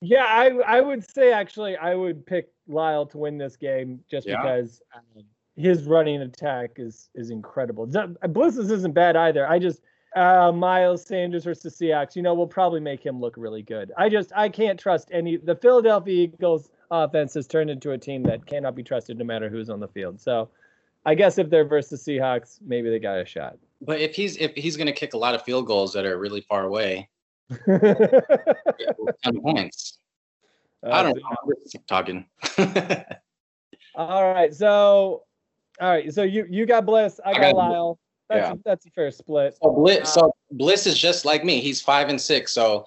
yeah, 0.00 0.24
I 0.28 0.50
I 0.64 0.80
would 0.80 1.08
say 1.10 1.32
actually 1.32 1.76
I 1.76 1.94
would 1.96 2.24
pick 2.24 2.50
Lyle 2.68 3.06
to 3.06 3.18
win 3.18 3.38
this 3.38 3.56
game 3.56 4.00
just 4.08 4.28
Yeah. 4.28 4.40
because 4.40 4.80
um, 4.94 5.24
his 5.56 5.84
running 5.84 6.20
attack 6.22 6.72
is 6.76 7.08
is 7.14 7.30
incredible. 7.30 7.86
Bliss's 7.86 8.70
isn't 8.70 8.94
bad 8.94 9.16
either. 9.16 9.48
I 9.48 9.58
just 9.58 9.82
uh, 10.14 10.52
Miles 10.52 11.04
Sanders 11.04 11.44
versus 11.44 11.76
Seahawks. 11.76 12.14
You 12.14 12.22
know, 12.22 12.34
will 12.34 12.46
probably 12.46 12.80
make 12.80 13.04
him 13.04 13.20
look 13.20 13.34
really 13.36 13.62
good. 13.62 13.92
I 13.96 14.08
just 14.08 14.32
I 14.36 14.48
can't 14.48 14.78
trust 14.78 15.08
any. 15.12 15.36
The 15.36 15.56
Philadelphia 15.56 16.24
Eagles 16.24 16.70
offense 16.90 17.34
has 17.34 17.46
turned 17.46 17.70
into 17.70 17.92
a 17.92 17.98
team 17.98 18.22
that 18.24 18.46
cannot 18.46 18.74
be 18.74 18.82
trusted 18.82 19.18
no 19.18 19.24
matter 19.24 19.48
who's 19.48 19.70
on 19.70 19.80
the 19.80 19.88
field. 19.88 20.20
So, 20.20 20.50
I 21.04 21.14
guess 21.14 21.38
if 21.38 21.50
they're 21.50 21.64
versus 21.64 22.04
Seahawks, 22.04 22.58
maybe 22.64 22.90
they 22.90 22.98
got 22.98 23.18
a 23.18 23.24
shot. 23.24 23.58
But 23.80 24.00
if 24.00 24.14
he's 24.14 24.36
if 24.36 24.54
he's 24.54 24.76
gonna 24.76 24.92
kick 24.92 25.14
a 25.14 25.18
lot 25.18 25.34
of 25.34 25.42
field 25.42 25.66
goals 25.66 25.92
that 25.94 26.04
are 26.04 26.18
really 26.18 26.42
far 26.42 26.64
away, 26.64 27.08
ten 27.66 29.40
points. 29.42 29.98
I 30.82 31.02
don't 31.02 31.16
know. 31.16 31.22
I'm 31.28 31.52
just 31.64 31.86
talking. 31.88 32.26
All 33.96 34.30
right, 34.32 34.54
so 34.54 35.25
all 35.80 35.90
right, 35.90 36.12
so 36.12 36.22
you 36.22 36.46
you 36.48 36.66
got 36.66 36.86
Bliss, 36.86 37.20
I 37.24 37.30
I 37.30 37.32
got, 37.34 37.40
got- 37.40 37.54
Lyle. 37.56 37.98
That's 38.28 38.48
yeah. 38.48 38.52
a, 38.54 38.56
that's 38.64 38.86
a 38.86 38.90
fair 38.90 39.10
split. 39.12 39.56
So 39.62 39.70
Bliss, 39.70 40.00
uh, 40.00 40.04
so 40.04 40.32
Bliss 40.50 40.86
is 40.86 40.98
just 40.98 41.24
like 41.24 41.44
me. 41.44 41.60
He's 41.60 41.80
five 41.80 42.08
and 42.08 42.20
six. 42.20 42.52
So, 42.52 42.84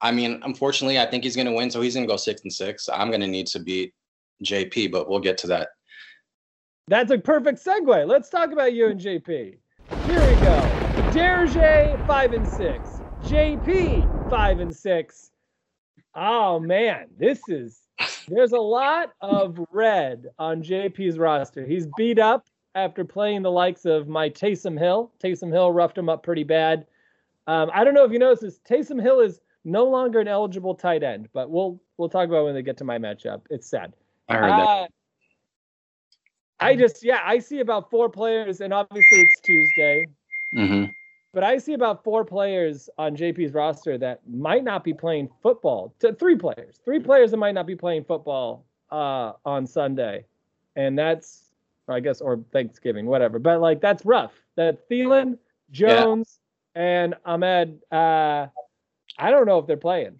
I 0.00 0.12
mean, 0.12 0.40
unfortunately, 0.44 0.98
I 1.00 1.06
think 1.06 1.24
he's 1.24 1.34
going 1.34 1.48
to 1.48 1.52
win. 1.52 1.72
So 1.72 1.80
he's 1.80 1.94
going 1.94 2.06
to 2.06 2.12
go 2.12 2.16
six 2.16 2.42
and 2.42 2.52
six. 2.52 2.88
I'm 2.88 3.08
going 3.08 3.20
to 3.20 3.26
need 3.26 3.48
to 3.48 3.58
beat 3.58 3.92
JP, 4.44 4.92
but 4.92 5.08
we'll 5.08 5.18
get 5.18 5.38
to 5.38 5.48
that. 5.48 5.70
That's 6.86 7.10
a 7.10 7.18
perfect 7.18 7.64
segue. 7.64 8.06
Let's 8.06 8.28
talk 8.30 8.52
about 8.52 8.72
you 8.72 8.88
and 8.88 9.00
JP. 9.00 9.26
Here 9.26 9.58
we 10.06 10.34
go. 10.40 10.60
Derje 11.12 12.06
five 12.06 12.32
and 12.32 12.46
six. 12.46 13.00
JP 13.24 14.30
five 14.30 14.60
and 14.60 14.74
six. 14.74 15.30
Oh 16.14 16.58
man, 16.58 17.06
this 17.18 17.40
is 17.48 17.80
there's 18.28 18.52
a 18.52 18.58
lot 18.58 19.12
of 19.20 19.58
red 19.72 20.26
on 20.38 20.62
JP's 20.62 21.18
roster. 21.18 21.64
He's 21.64 21.86
beat 21.96 22.18
up 22.18 22.46
after 22.74 23.04
playing 23.04 23.42
the 23.42 23.50
likes 23.50 23.84
of 23.84 24.08
my 24.08 24.28
Taysom 24.28 24.78
Hill. 24.78 25.12
Taysom 25.22 25.52
Hill 25.52 25.72
roughed 25.72 25.98
him 25.98 26.08
up 26.08 26.22
pretty 26.22 26.44
bad. 26.44 26.86
Um, 27.46 27.70
I 27.72 27.84
don't 27.84 27.94
know 27.94 28.04
if 28.04 28.12
you 28.12 28.18
noticed 28.18 28.42
this. 28.42 28.60
Taysom 28.60 29.00
Hill 29.02 29.20
is 29.20 29.40
no 29.64 29.84
longer 29.84 30.20
an 30.20 30.28
eligible 30.28 30.74
tight 30.74 31.02
end, 31.02 31.28
but 31.32 31.50
we'll 31.50 31.80
we'll 31.96 32.08
talk 32.08 32.28
about 32.28 32.44
when 32.44 32.54
they 32.54 32.62
get 32.62 32.76
to 32.78 32.84
my 32.84 32.98
matchup. 32.98 33.42
It's 33.50 33.68
sad. 33.68 33.94
I 34.28 34.36
heard 34.36 34.50
that. 34.50 34.68
Uh, 34.68 34.86
I 36.60 36.76
just, 36.76 37.02
yeah, 37.02 37.20
I 37.24 37.38
see 37.38 37.60
about 37.60 37.90
four 37.90 38.10
players, 38.10 38.60
and 38.60 38.72
obviously 38.72 39.22
it's 39.22 39.40
Tuesday, 39.40 40.06
hmm 40.52 40.84
but 41.32 41.44
I 41.44 41.58
see 41.58 41.74
about 41.74 42.02
four 42.02 42.24
players 42.24 42.88
on 42.98 43.16
JP's 43.16 43.52
roster 43.52 43.96
that 43.98 44.20
might 44.28 44.64
not 44.64 44.84
be 44.84 44.92
playing 44.92 45.28
football. 45.42 45.94
T- 46.00 46.12
three 46.18 46.36
players, 46.36 46.80
three 46.84 47.00
players 47.00 47.30
that 47.30 47.36
might 47.36 47.54
not 47.54 47.66
be 47.66 47.76
playing 47.76 48.04
football 48.04 48.64
uh, 48.90 49.32
on 49.44 49.66
Sunday, 49.66 50.24
and 50.76 50.98
that's, 50.98 51.52
I 51.88 52.00
guess, 52.00 52.20
or 52.20 52.40
Thanksgiving, 52.52 53.06
whatever. 53.06 53.38
But 53.38 53.60
like, 53.60 53.80
that's 53.80 54.04
rough. 54.04 54.32
That 54.56 54.88
Thielen, 54.88 55.38
Jones, 55.70 56.40
and 56.74 57.14
Ahmed. 57.24 57.80
Uh, 57.92 58.48
I 59.18 59.30
don't 59.30 59.46
know 59.46 59.58
if 59.58 59.66
they're 59.66 59.76
playing. 59.76 60.18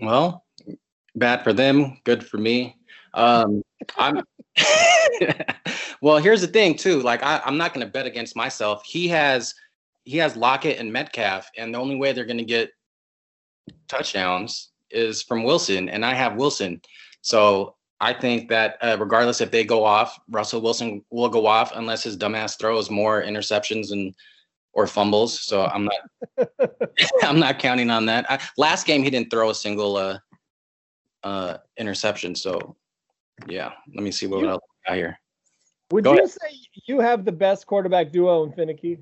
Well, 0.00 0.44
Bad 1.16 1.44
for 1.44 1.52
them, 1.52 1.98
good 2.04 2.26
for 2.26 2.38
me. 2.38 2.76
Um, 3.14 3.62
I'm 3.96 4.16
well. 6.04 6.18
Here's 6.18 6.40
the 6.42 6.46
thing, 6.46 6.76
too. 6.76 7.00
Like, 7.00 7.22
I, 7.22 7.40
I'm 7.46 7.56
not 7.56 7.72
going 7.74 7.84
to 7.86 7.90
bet 7.92 8.06
against 8.06 8.36
myself. 8.36 8.84
He 8.84 9.08
has 9.08 9.54
he 10.04 10.18
has 10.18 10.36
Lockett 10.36 10.78
and 10.78 10.92
Metcalf, 10.92 11.50
and 11.56 11.74
the 11.74 11.78
only 11.78 11.96
way 11.96 12.12
they're 12.12 12.26
going 12.26 12.36
to 12.38 12.44
get 12.44 12.70
touchdowns 13.88 14.70
is 14.90 15.22
from 15.22 15.42
Wilson, 15.44 15.88
and 15.88 16.04
I 16.04 16.12
have 16.14 16.36
Wilson. 16.36 16.80
So 17.22 17.76
I 18.00 18.12
think 18.12 18.50
that 18.50 18.76
uh, 18.82 18.96
regardless 19.00 19.40
if 19.40 19.50
they 19.50 19.64
go 19.64 19.82
off, 19.84 20.18
Russell 20.28 20.60
Wilson 20.60 21.02
will 21.10 21.30
go 21.30 21.46
off 21.46 21.72
unless 21.74 22.02
his 22.02 22.16
dumbass 22.18 22.58
throws 22.58 22.90
more 22.90 23.22
interceptions 23.22 23.92
and 23.92 24.14
or 24.74 24.86
fumbles. 24.86 25.40
So 25.40 25.64
I'm 25.64 25.84
not 25.86 26.48
I'm 27.22 27.38
not 27.40 27.58
counting 27.58 27.88
on 27.90 28.04
that. 28.06 28.30
I, 28.30 28.40
last 28.58 28.86
game 28.86 29.02
he 29.02 29.10
didn't 29.10 29.30
throw 29.30 29.48
a 29.50 29.54
single 29.54 29.96
uh, 29.96 30.18
uh, 31.22 31.56
interception. 31.78 32.34
So 32.34 32.76
yeah, 33.46 33.72
let 33.94 34.04
me 34.04 34.10
see 34.10 34.26
what 34.26 34.40
You- 34.40 34.50
else 34.50 34.64
I 34.86 34.90
got 34.90 34.96
here. 34.96 35.18
Would 35.90 36.04
Go 36.04 36.12
you 36.12 36.18
ahead. 36.18 36.30
say 36.30 36.48
you 36.86 37.00
have 37.00 37.24
the 37.24 37.32
best 37.32 37.66
quarterback 37.66 38.10
duo 38.10 38.44
in 38.44 38.52
Finicky? 38.52 38.98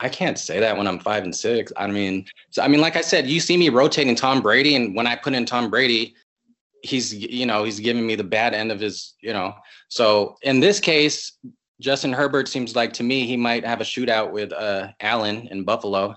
I 0.00 0.08
can't 0.08 0.38
say 0.38 0.60
that 0.60 0.76
when 0.76 0.86
I'm 0.86 0.98
five 1.00 1.24
and 1.24 1.34
six. 1.34 1.72
I 1.76 1.86
mean, 1.88 2.24
so, 2.50 2.62
I 2.62 2.68
mean, 2.68 2.80
like 2.80 2.96
I 2.96 3.00
said, 3.00 3.26
you 3.26 3.40
see 3.40 3.56
me 3.56 3.68
rotating 3.68 4.14
Tom 4.14 4.40
Brady, 4.40 4.76
and 4.76 4.94
when 4.94 5.06
I 5.08 5.16
put 5.16 5.34
in 5.34 5.44
Tom 5.44 5.70
Brady, 5.70 6.14
he's 6.82 7.12
you 7.12 7.46
know 7.46 7.64
he's 7.64 7.80
giving 7.80 8.06
me 8.06 8.14
the 8.14 8.22
bad 8.24 8.54
end 8.54 8.70
of 8.70 8.78
his 8.78 9.14
you 9.20 9.32
know. 9.32 9.54
So 9.88 10.36
in 10.42 10.60
this 10.60 10.78
case, 10.78 11.32
Justin 11.80 12.12
Herbert 12.12 12.46
seems 12.48 12.76
like 12.76 12.92
to 12.94 13.02
me 13.02 13.26
he 13.26 13.36
might 13.36 13.64
have 13.64 13.80
a 13.80 13.84
shootout 13.84 14.30
with 14.30 14.52
uh 14.52 14.88
Allen 15.00 15.48
in 15.50 15.64
Buffalo. 15.64 16.14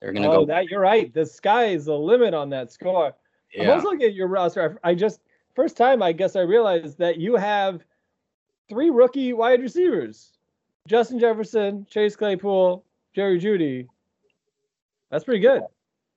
They're 0.00 0.12
gonna 0.12 0.28
Oh, 0.28 0.40
go. 0.40 0.46
that 0.46 0.66
you're 0.66 0.80
right. 0.80 1.12
The 1.14 1.24
sky 1.24 1.66
is 1.66 1.86
the 1.86 1.96
limit 1.96 2.34
on 2.34 2.50
that 2.50 2.70
score. 2.70 3.06
I'm 3.06 3.62
Yeah. 3.66 3.72
also 3.72 3.88
looking 3.90 4.06
at 4.06 4.14
your 4.14 4.28
roster. 4.28 4.78
I 4.84 4.94
just 4.94 5.20
first 5.54 5.76
time 5.76 6.02
I 6.02 6.12
guess 6.12 6.36
I 6.36 6.40
realized 6.40 6.98
that 6.98 7.18
you 7.18 7.36
have 7.36 7.82
three 8.68 8.90
rookie 8.90 9.32
wide 9.32 9.60
receivers: 9.60 10.32
Justin 10.88 11.18
Jefferson, 11.18 11.86
Chase 11.90 12.16
Claypool, 12.16 12.84
Jerry 13.14 13.38
Jeudy. 13.38 13.86
That's 15.10 15.24
pretty 15.24 15.40
good. 15.40 15.62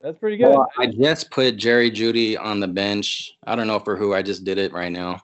That's 0.01 0.19
pretty 0.19 0.37
good. 0.37 0.49
Well, 0.49 0.67
I 0.77 0.87
just 0.87 1.31
put 1.31 1.57
Jerry 1.57 1.89
Jeudy 1.89 2.39
on 2.39 2.59
the 2.59 2.67
bench. 2.67 3.31
I 3.45 3.55
don't 3.55 3.67
know 3.67 3.79
for 3.79 3.95
who. 3.95 4.13
I 4.13 4.21
just 4.21 4.43
did 4.43 4.57
it 4.57 4.71
right 4.71 4.91
now, 4.91 5.21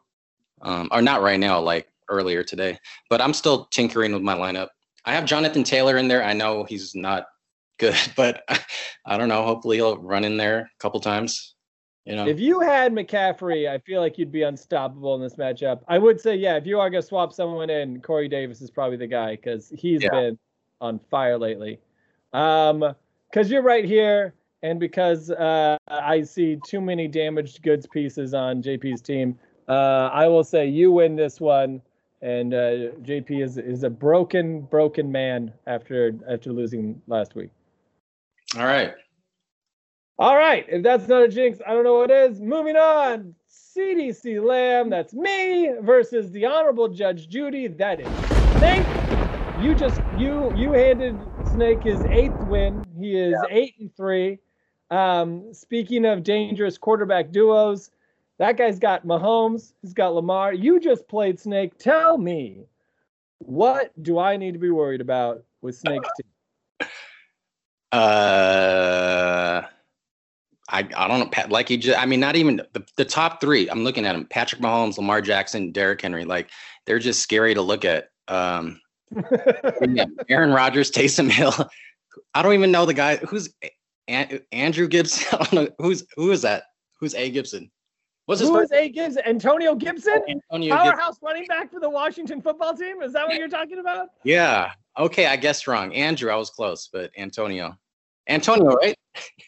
um, 0.62 0.90
or 0.92 1.02
not 1.02 1.22
right 1.22 1.40
now, 1.40 1.60
like 1.60 1.88
earlier 2.10 2.44
today. 2.44 2.78
But 3.10 3.22
I'm 3.22 3.34
still 3.34 3.66
tinkering 3.66 4.14
with 4.14 4.24
my 4.24 4.36
lineup. 4.36 4.70
I 5.06 5.14
have 5.14 5.26
Jonathan 5.26 5.64
Taylor 5.64 5.98
in 5.98 6.08
there. 6.08 6.24
I 6.24 6.34
know 6.34 6.64
he's 6.64 6.96
not 6.96 7.28
good, 7.78 7.96
but 8.16 8.44
I 9.06 9.18
don't 9.18 9.30
know. 9.30 9.44
Hopefully 9.44 9.78
he'll 9.78 9.98
run 9.98 10.24
in 10.24 10.38
there 10.38 10.60
a 10.60 10.82
couple 10.82 11.00
times. 11.00 11.56
You 12.06 12.16
know. 12.16 12.26
If 12.26 12.40
you 12.40 12.60
had 12.60 12.94
McCaffrey, 12.94 13.70
I 13.70 13.78
feel 13.78 14.02
like 14.02 14.18
you'd 14.18 14.32
be 14.32 14.42
unstoppable 14.42 15.16
in 15.16 15.22
this 15.22 15.36
matchup. 15.36 15.82
I 15.88 16.00
would 16.00 16.20
say, 16.20 16.36
yeah, 16.36 16.56
if 16.56 16.66
you 16.66 16.80
are 16.80 16.90
going 16.90 17.02
to 17.02 17.08
swap 17.08 17.32
someone 17.32 17.70
in, 17.70 18.02
Corey 18.02 18.28
Davis 18.28 18.62
is 18.62 18.72
probably 18.72 18.98
the 18.98 19.08
guy 19.08 19.36
because 19.36 19.72
he's 19.76 20.02
Yeah. 20.02 20.10
been 20.10 20.40
on 20.80 21.00
fire 21.12 21.38
lately. 21.38 21.80
Um, 22.34 22.96
because 23.30 23.52
you're 23.52 23.62
right 23.62 23.86
here, 23.86 24.34
and 24.64 24.80
because 24.80 25.32
uh, 25.32 25.78
I 25.88 26.22
see 26.24 26.58
too 26.58 26.82
many 26.82 27.08
damaged 27.08 27.62
goods 27.62 27.88
pieces 27.88 28.34
on 28.34 28.62
JP's 28.62 29.02
team, 29.02 29.40
uh, 29.68 30.10
I 30.12 30.28
will 30.28 30.44
say 30.44 30.68
you 30.68 30.92
win 30.92 31.16
this 31.16 31.40
one. 31.40 31.82
And 32.24 32.54
uh, 32.54 32.94
JP 33.02 33.42
is 33.44 33.58
is 33.58 33.82
a 33.84 33.90
broken, 33.90 34.62
broken 34.62 35.12
man 35.12 35.52
after 35.66 36.14
after 36.30 36.54
losing 36.54 37.02
last 37.08 37.34
week. 37.34 37.50
All 38.56 38.66
right. 38.66 38.94
All 40.22 40.38
right, 40.38 40.68
if 40.70 40.84
that's 40.84 41.08
not 41.08 41.24
a 41.24 41.28
jinx, 41.28 41.58
I 41.66 41.74
don't 41.74 41.84
know 41.84 41.96
what 41.96 42.12
is. 42.12 42.40
Moving 42.40 42.76
on, 42.76 43.34
CDC 43.50 44.40
Lamb, 44.46 44.92
that's 44.92 45.16
me 45.16 45.74
versus 45.82 46.30
the 46.30 46.46
Honorable 46.46 46.90
Judge 46.90 47.28
Judy, 47.28 47.68
that 47.68 48.00
is 48.00 48.16
Snake. 48.54 48.86
You 49.56 49.74
just 49.74 50.00
you 50.12 50.54
you 50.54 50.74
handed 50.74 51.32
Snake 51.44 51.82
his 51.82 52.06
eighth 52.08 52.44
win. 52.44 52.86
He 53.00 53.18
is 53.18 53.36
eight 53.50 53.74
and 53.80 53.92
three. 53.98 54.38
Um, 54.92 55.56
speaking 55.56 56.06
of 56.06 56.22
dangerous 56.22 56.78
quarterback 56.78 57.32
duos, 57.32 57.90
that 58.38 58.58
guy's 58.58 58.78
got 58.78 59.08
Mahomes. 59.08 59.74
He's 59.82 59.94
got 59.94 60.14
Lamar. 60.14 60.54
You 60.54 60.80
just 60.80 61.08
played 61.08 61.40
Snake. 61.40 61.80
Tell 61.80 62.20
me, 62.20 62.66
what 63.40 63.92
do 64.04 64.20
I 64.20 64.38
need 64.38 64.52
to 64.52 64.60
be 64.60 64.70
worried 64.70 65.02
about 65.02 65.44
with 65.64 65.76
Snake's 65.76 66.10
team? 66.16 66.90
Uh, 67.92 69.64
I 70.70 70.88
I 70.96 71.08
don't 71.08 71.20
know. 71.20 71.28
Pat, 71.28 71.52
like 71.52 71.68
he 71.68 71.78
just, 71.78 72.00
I 72.00 72.06
mean, 72.06 72.20
not 72.20 72.36
even 72.36 72.58
the, 72.74 72.86
the 72.98 73.06
top 73.06 73.42
three. 73.42 73.70
I'm 73.70 73.84
looking 73.84 74.06
at 74.06 74.14
them: 74.14 74.28
Patrick 74.30 74.62
Mahomes, 74.62 74.98
Lamar 74.98 75.22
Jackson, 75.22 75.72
Derrick 75.72 76.02
Henry. 76.02 76.26
Like 76.26 76.50
they're 76.86 77.00
just 77.00 77.22
scary 77.22 77.54
to 77.54 77.62
look 77.62 77.86
at. 77.86 78.10
Um, 78.28 78.80
yeah, 79.90 80.06
Aaron 80.30 80.52
Rodgers, 80.52 80.92
Taysom 80.92 81.30
Hill. 81.30 81.54
I 82.34 82.42
don't 82.42 82.54
even 82.54 82.72
know 82.72 82.86
the 82.86 82.94
guy 82.94 83.18
who's 83.18 83.54
An- 84.08 84.42
Andrew 84.52 84.88
Gibson. 84.88 85.26
I 85.40 85.44
don't 85.44 85.54
know 85.54 85.68
who's 85.80 86.06
who 86.16 86.32
is 86.32 86.44
that. 86.44 86.64
Who's 87.00 87.16
A 87.16 87.30
Gibson? 87.32 87.72
What's 88.26 88.40
his 88.40 88.50
Who 88.50 88.60
is 88.60 88.72
A. 88.72 88.88
Gibson? 88.88 89.24
Antonio 89.26 89.76
Gibson? 89.76 90.22
Antonio 90.30 90.76
Gibson. 90.76 90.92
Powerhouse 90.92 91.18
running 91.22 91.46
back 91.48 91.72
for 91.72 91.80
the 91.80 91.90
Washington 91.90 92.42
football 92.42 92.74
team? 92.76 93.02
Is 93.02 93.14
that 93.14 93.28
what 93.28 93.38
you're 93.38 93.50
talking 93.50 93.80
about? 93.80 94.10
Yeah. 94.24 94.72
Okay, 94.98 95.26
I 95.26 95.36
guessed 95.36 95.68
wrong. 95.68 95.94
Andrew, 95.94 96.32
I 96.32 96.36
was 96.36 96.50
close, 96.50 96.88
but 96.94 97.12
Antonio. 97.18 97.76
Antonio, 98.30 98.76
right? 98.76 98.96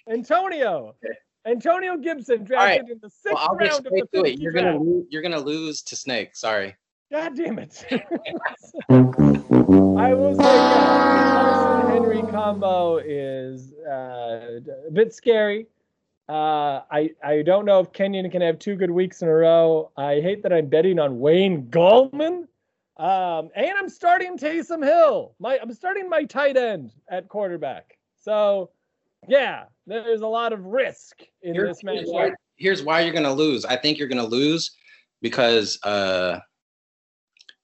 Antonio. 0.10 0.96
Okay. 1.04 1.16
Antonio 1.46 1.98
Gibson 1.98 2.40
right. 2.40 2.48
drafted 2.48 2.90
in 2.90 3.00
the 3.02 3.10
sixth 3.10 3.46
Well, 3.50 3.56
round 3.56 3.86
of 3.88 3.92
the 3.92 4.08
to 4.14 4.24
it. 4.26 4.40
You're 4.40 4.54
gonna 4.54 4.78
lose, 4.78 5.06
you're 5.10 5.22
gonna 5.22 5.40
lose 5.40 5.82
to 5.84 5.96
Snake. 5.96 6.36
Sorry. 6.36 6.76
God 7.12 7.36
damn 7.36 7.60
it. 7.60 7.86
I 8.90 10.14
will 10.14 10.36
say 10.36 10.58
Carson 11.32 11.88
Henry 11.88 12.24
combo 12.32 12.98
is 12.98 13.74
uh, 13.88 14.62
a 14.88 14.92
bit 14.92 15.14
scary. 15.14 15.68
Uh, 16.30 16.82
I 16.90 17.12
I 17.24 17.42
don't 17.42 17.66
know 17.66 17.80
if 17.82 17.92
Kenyan 17.92 18.32
can 18.32 18.42
have 18.42 18.58
two 18.58 18.76
good 18.76 18.92
weeks 18.92 19.22
in 19.22 19.28
a 19.28 19.34
row. 19.34 19.92
I 19.98 20.22
hate 20.22 20.42
that 20.44 20.54
I'm 20.54 20.68
betting 20.68 20.98
on 20.98 21.20
Wayne 21.20 21.68
Gallman. 21.68 22.48
Um, 22.98 23.50
and 23.56 23.72
I'm 23.78 23.90
starting 23.90 24.38
Taysom 24.38 24.84
Hill. 24.84 25.36
My 25.40 25.60
I'm 25.62 25.74
starting 25.74 26.10
my 26.10 26.24
tight 26.24 26.56
end 26.58 26.94
at 27.10 27.28
quarterback. 27.28 27.98
So 28.18 28.70
yeah, 29.28 29.64
there's 29.86 30.22
a 30.22 30.28
lot 30.28 30.54
of 30.54 30.66
risk 30.66 31.22
in 31.42 31.54
Here- 31.54 31.68
this 31.68 31.82
why, 31.84 32.32
here's 32.58 32.84
why 32.84 33.02
you're 33.02 33.14
gonna 33.14 33.34
lose. 33.34 33.66
I 33.66 33.76
think 33.76 33.98
you're 33.98 34.08
gonna 34.08 34.24
lose 34.26 34.72
because 35.22 35.80
uh, 35.84 36.40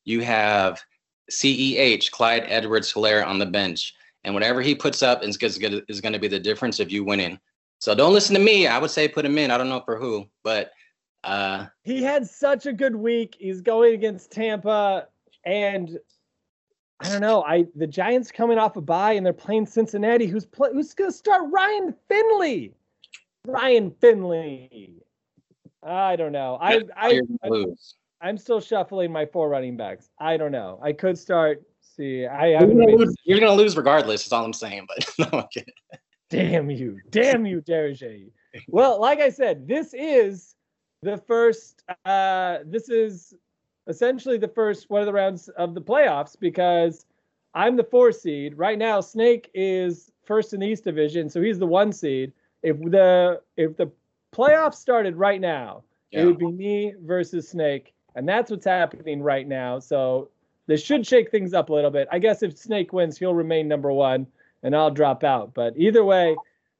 you 0.05 0.21
have 0.21 0.81
CEH 1.31 2.11
Clyde 2.11 2.45
Edwards 2.47 2.91
Helaire 2.93 3.25
on 3.25 3.39
the 3.39 3.45
bench, 3.45 3.93
and 4.23 4.33
whatever 4.33 4.61
he 4.61 4.75
puts 4.75 5.03
up 5.03 5.23
is 5.23 5.37
is 5.41 6.01
gonna 6.01 6.19
be 6.19 6.27
the 6.27 6.39
difference 6.39 6.79
of 6.79 6.91
you 6.91 7.03
winning. 7.03 7.39
So 7.79 7.95
don't 7.95 8.13
listen 8.13 8.35
to 8.35 8.41
me. 8.41 8.67
I 8.67 8.77
would 8.77 8.91
say 8.91 9.07
put 9.07 9.25
him 9.25 9.37
in. 9.37 9.51
I 9.51 9.57
don't 9.57 9.69
know 9.69 9.81
for 9.85 9.97
who, 9.97 10.27
but 10.43 10.71
uh, 11.23 11.67
he 11.83 12.03
had 12.03 12.27
such 12.27 12.65
a 12.65 12.73
good 12.73 12.95
week. 12.95 13.35
He's 13.39 13.61
going 13.61 13.93
against 13.93 14.31
Tampa, 14.31 15.07
and 15.45 15.97
I 17.01 17.09
don't 17.09 17.21
know. 17.21 17.43
I 17.43 17.65
the 17.75 17.87
Giants 17.87 18.31
coming 18.31 18.57
off 18.57 18.75
a 18.75 18.81
bye 18.81 19.13
and 19.13 19.25
they're 19.25 19.33
playing 19.33 19.65
Cincinnati. 19.65 20.25
Who's 20.27 20.45
play, 20.45 20.69
Who's 20.73 20.93
going 20.93 21.11
to 21.11 21.15
start? 21.15 21.43
Ryan 21.51 21.95
Finley. 22.09 22.73
Ryan 23.45 23.91
Finley. 24.01 24.93
I 25.81 26.15
don't 26.17 26.33
know. 26.33 26.57
I 26.61 26.81
I 26.97 27.09
you're 27.11 27.23
lose. 27.45 27.95
I'm 28.21 28.37
still 28.37 28.59
shuffling 28.59 29.11
my 29.13 29.25
four 29.25 29.47
running 29.47 29.77
backs. 29.77 30.09
I 30.19 30.35
don't 30.35 30.51
know. 30.51 30.77
I 30.83 30.91
could 30.91 31.17
start. 31.17 31.63
See, 31.81 32.25
I 32.25 32.49
You're 32.49 32.59
haven't. 32.59 32.77
gonna, 32.79 32.95
lose, 32.95 33.15
you're 33.23 33.39
gonna 33.39 33.53
lose 33.53 33.77
regardless. 33.77 34.25
Is 34.25 34.33
all 34.33 34.43
I'm 34.43 34.51
saying. 34.53 34.85
But 34.87 35.09
no, 35.33 35.39
I'm 35.39 35.47
kidding. 35.53 35.73
Damn 36.29 36.69
you. 36.69 36.99
Damn 37.11 37.45
you, 37.45 37.61
Derege. 37.61 38.29
Well, 38.67 38.99
like 38.99 39.19
I 39.19 39.29
said, 39.29 39.67
this 39.67 39.93
is 39.93 40.55
the 41.01 41.17
first 41.17 41.81
uh 42.05 42.59
this 42.65 42.89
is 42.89 43.33
essentially 43.89 44.37
the 44.37 44.47
first 44.47 44.89
one 44.89 45.01
of 45.01 45.07
the 45.07 45.13
rounds 45.13 45.49
of 45.49 45.73
the 45.73 45.81
playoffs 45.81 46.39
because 46.39 47.05
I'm 47.53 47.75
the 47.75 47.83
four 47.83 48.11
seed. 48.11 48.57
Right 48.57 48.77
now, 48.77 49.01
Snake 49.01 49.49
is 49.53 50.11
first 50.23 50.53
in 50.53 50.61
the 50.61 50.67
East 50.67 50.83
Division, 50.83 51.29
so 51.29 51.41
he's 51.41 51.59
the 51.59 51.65
one 51.65 51.91
seed. 51.91 52.31
If 52.61 52.79
the 52.79 53.41
if 53.57 53.75
the 53.75 53.91
playoffs 54.33 54.75
started 54.75 55.15
right 55.15 55.41
now, 55.41 55.83
it 56.11 56.25
would 56.25 56.37
be 56.37 56.51
me 56.51 56.93
versus 57.03 57.49
Snake, 57.49 57.93
and 58.15 58.29
that's 58.29 58.51
what's 58.51 58.65
happening 58.65 59.21
right 59.21 59.47
now. 59.47 59.79
So 59.79 60.29
this 60.67 60.83
should 60.83 61.05
shake 61.05 61.31
things 61.31 61.53
up 61.53 61.69
a 61.69 61.73
little 61.73 61.91
bit. 61.91 62.07
I 62.11 62.19
guess 62.19 62.43
if 62.43 62.57
Snake 62.57 62.93
wins, 62.93 63.17
he'll 63.17 63.33
remain 63.33 63.67
number 63.67 63.91
one, 63.91 64.27
and 64.61 64.75
I'll 64.75 64.91
drop 64.91 65.23
out. 65.23 65.53
But 65.53 65.73
either 65.77 66.05
way, 66.05 66.35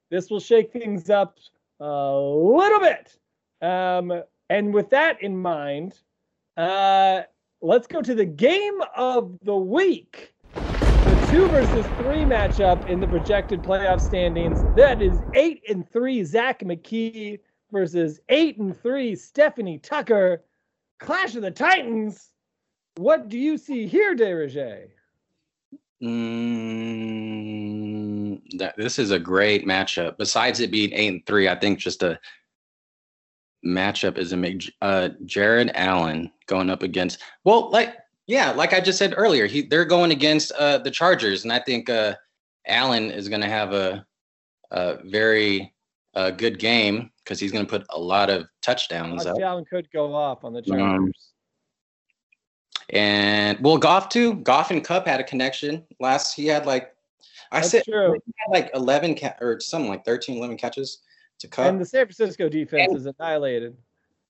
this 0.10 0.30
will 0.30 0.39
shake 0.39 0.72
things 0.72 1.10
up 1.10 1.39
a 1.80 2.19
little 2.19 2.80
bit. 2.80 3.17
Um, 3.67 4.24
and 4.52 4.74
with 4.74 4.89
that 4.91 5.22
in 5.24 5.38
mind, 5.38 6.00
uh, 6.60 7.24
let's 7.62 7.88
go 7.88 8.02
to 8.02 8.13
the 8.13 8.26
game 8.26 8.80
of 8.95 9.39
the 9.43 9.56
week. 9.56 10.34
The 10.54 11.28
two 11.30 11.48
versus 11.48 11.86
three 11.98 12.26
matchup 12.26 12.86
in 12.86 13.00
the 13.00 13.08
projected 13.08 13.63
playoff 13.63 14.02
standings. 14.02 14.65
That 14.76 15.02
is 15.02 15.22
eight 15.34 15.63
and 15.69 15.89
three. 15.89 16.24
Zach 16.26 16.60
McKee 16.60 17.39
versus 17.72 18.19
eight 18.28 18.58
and 18.58 18.78
three 18.78 19.15
Stephanie 19.15 19.80
Tucker. 19.80 20.43
Clash 21.00 21.36
of 21.36 21.43
the 21.43 21.52
Titans. 21.52 22.32
What 22.98 23.30
do 23.30 23.39
you 23.39 23.58
see 23.58 23.88
here, 23.88 24.13
Derege? 24.13 24.89
Mm, 26.04 27.22
this 28.76 29.00
is 29.00 29.12
a 29.12 29.19
great 29.19 29.65
matchup. 29.65 30.17
Besides 30.17 30.60
it 30.60 30.72
being 30.72 30.91
eight 30.91 31.08
and 31.08 31.26
three, 31.26 31.48
I 31.48 31.56
think 31.56 31.80
just 31.80 32.04
a 32.04 32.19
matchup 33.65 34.17
is 34.17 34.32
a 34.32 34.38
make 34.38 34.72
uh 34.82 35.10
Jared 35.26 35.72
Allen 35.76 36.32
going 36.48 36.69
up 36.69 36.84
against 36.84 37.19
well, 37.43 37.69
like 37.72 37.95
yeah, 38.28 38.52
like 38.52 38.74
I 38.74 38.80
just 38.80 39.00
said 39.00 39.13
earlier, 39.17 39.48
he 39.48 39.63
they're 39.63 39.86
going 39.86 40.12
against 40.12 40.52
uh 40.54 40.78
the 40.78 40.91
Chargers, 40.91 41.43
and 41.43 41.52
I 41.54 41.60
think 41.60 41.89
uh 41.89 42.15
Allen 42.67 43.12
is 43.12 43.28
gonna 43.30 43.50
have 43.50 43.74
a 43.74 44.06
a 44.72 44.98
very 45.06 45.74
uh, 46.15 46.32
good 46.32 46.60
game 46.60 47.12
because 47.24 47.39
he's 47.39 47.52
gonna 47.52 47.65
put 47.65 47.86
a 47.89 48.00
lot 48.00 48.30
of 48.30 48.45
touchdowns. 48.62 49.26
Up. 49.26 49.38
Allen 49.39 49.65
could 49.65 49.89
go 49.91 50.13
off 50.13 50.43
on 50.43 50.54
the 50.54 50.60
Um, 50.60 50.65
Chargers. 50.78 51.26
And 52.91 53.60
well, 53.60 53.78
Goff 53.78 54.10
too. 54.10 54.36
Goff 54.36 54.72
and 54.72 54.84
Kupp 54.84 55.06
had 55.08 55.19
a 55.19 55.24
connection 55.24 55.86
last. 56.00 56.34
He 56.34 56.48
had 56.48 56.65
like 56.65 56.93
I 57.52 57.60
That's 57.60 57.72
said 57.72 57.84
true. 57.84 58.13
he 58.26 58.34
had 58.38 58.52
like 58.52 58.72
11 58.74 59.15
ca- 59.15 59.36
or 59.41 59.60
something 59.60 59.89
like 59.89 60.06
13, 60.06 60.38
11 60.38 60.58
catches 60.58 61.00
to 61.39 61.47
Kupp. 61.47 61.65
And 61.65 61.80
the 61.80 61.86
San 61.86 62.06
Francisco 62.06 62.49
defense 62.49 62.93
is 62.93 63.06
annihilated. 63.06 63.75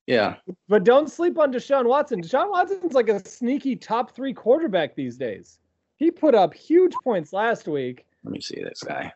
yeah. 0.08 0.36
But 0.68 0.84
don't 0.84 1.10
sleep 1.10 1.38
on 1.38 1.52
Deshaun 1.52 1.86
Watson. 1.86 2.22
Deshaun 2.22 2.50
Watson's 2.50 2.94
like 2.94 3.10
a 3.10 3.26
sneaky 3.28 3.76
top 3.76 4.16
three 4.16 4.34
quarterback 4.34 4.96
these 4.96 5.18
days. 5.18 5.60
He 5.98 6.12
put 6.12 6.34
up 6.34 6.54
huge 6.54 6.94
points 7.04 7.34
last 7.34 7.68
week. 7.68 8.06
Let 8.24 8.32
me 8.32 8.42
see 8.42 8.64
this 8.64 8.82
guy. 8.82 9.12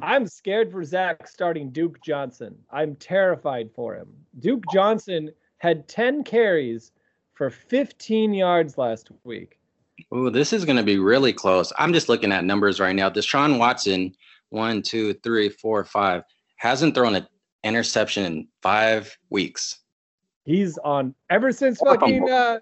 I'm 0.00 0.26
scared 0.26 0.72
for 0.72 0.84
Zach 0.84 1.28
starting 1.28 1.70
Duke 1.70 2.02
Johnson. 2.02 2.56
I'm 2.70 2.94
terrified 2.96 3.70
for 3.74 3.94
him. 3.94 4.08
Duke 4.38 4.64
Johnson 4.72 5.30
had 5.58 5.86
10 5.88 6.24
carries 6.24 6.92
for 7.34 7.50
15 7.50 8.32
yards 8.32 8.78
last 8.78 9.10
week. 9.24 9.58
Ooh, 10.14 10.30
this 10.30 10.52
is 10.52 10.64
going 10.64 10.76
to 10.76 10.82
be 10.82 10.98
really 10.98 11.32
close. 11.32 11.72
I'm 11.78 11.92
just 11.92 12.08
looking 12.08 12.32
at 12.32 12.44
numbers 12.44 12.80
right 12.80 12.96
now. 12.96 13.10
Deshaun 13.10 13.58
Watson, 13.58 14.14
one, 14.48 14.82
two, 14.82 15.14
three, 15.14 15.48
four, 15.48 15.84
five, 15.84 16.24
hasn't 16.62 16.94
thrown 16.94 17.16
an 17.16 17.26
interception 17.64 18.24
in 18.24 18.46
five 18.62 19.18
weeks. 19.30 19.80
He's 20.44 20.78
on 20.78 21.12
ever 21.28 21.50
since 21.50 21.82
Or 21.82 21.94
fucking 21.94 22.30
uh, 22.30 22.58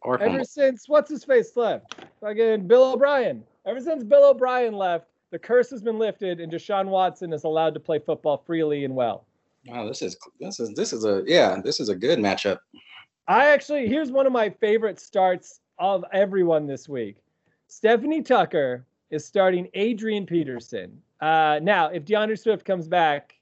Or 0.00 0.14
ever 0.14 0.26
fumble. 0.30 0.44
since 0.46 0.88
what's 0.88 1.10
his 1.10 1.22
face 1.22 1.54
left? 1.54 1.94
Fucking 2.22 2.66
Bill 2.66 2.94
O'Brien. 2.94 3.44
Ever 3.66 3.78
since 3.78 4.02
Bill 4.04 4.30
O'Brien 4.30 4.72
left, 4.72 5.04
the 5.32 5.38
curse 5.38 5.68
has 5.68 5.82
been 5.82 5.98
lifted 5.98 6.40
and 6.40 6.50
Deshaun 6.50 6.86
Watson 6.86 7.30
is 7.34 7.44
allowed 7.44 7.74
to 7.74 7.80
play 7.80 7.98
football 7.98 8.38
freely 8.38 8.86
and 8.86 8.96
well. 8.96 9.26
Wow, 9.66 9.86
this 9.86 10.00
is 10.00 10.16
this 10.40 10.58
is 10.58 10.72
this 10.74 10.94
is 10.94 11.04
a 11.04 11.22
yeah, 11.26 11.60
this 11.62 11.78
is 11.78 11.90
a 11.90 11.94
good 11.94 12.18
matchup. 12.18 12.56
I 13.28 13.50
actually 13.50 13.86
here's 13.86 14.10
one 14.10 14.24
of 14.26 14.32
my 14.32 14.48
favorite 14.48 14.98
starts 14.98 15.60
of 15.78 16.06
everyone 16.10 16.66
this 16.66 16.88
week. 16.88 17.18
Stephanie 17.68 18.22
Tucker 18.22 18.86
is 19.10 19.26
starting 19.26 19.68
Adrian 19.74 20.24
Peterson. 20.24 21.02
Uh, 21.20 21.60
now, 21.62 21.88
if 21.88 22.06
D'Andre 22.06 22.34
Swift 22.34 22.64
comes 22.64 22.88
back, 22.88 23.34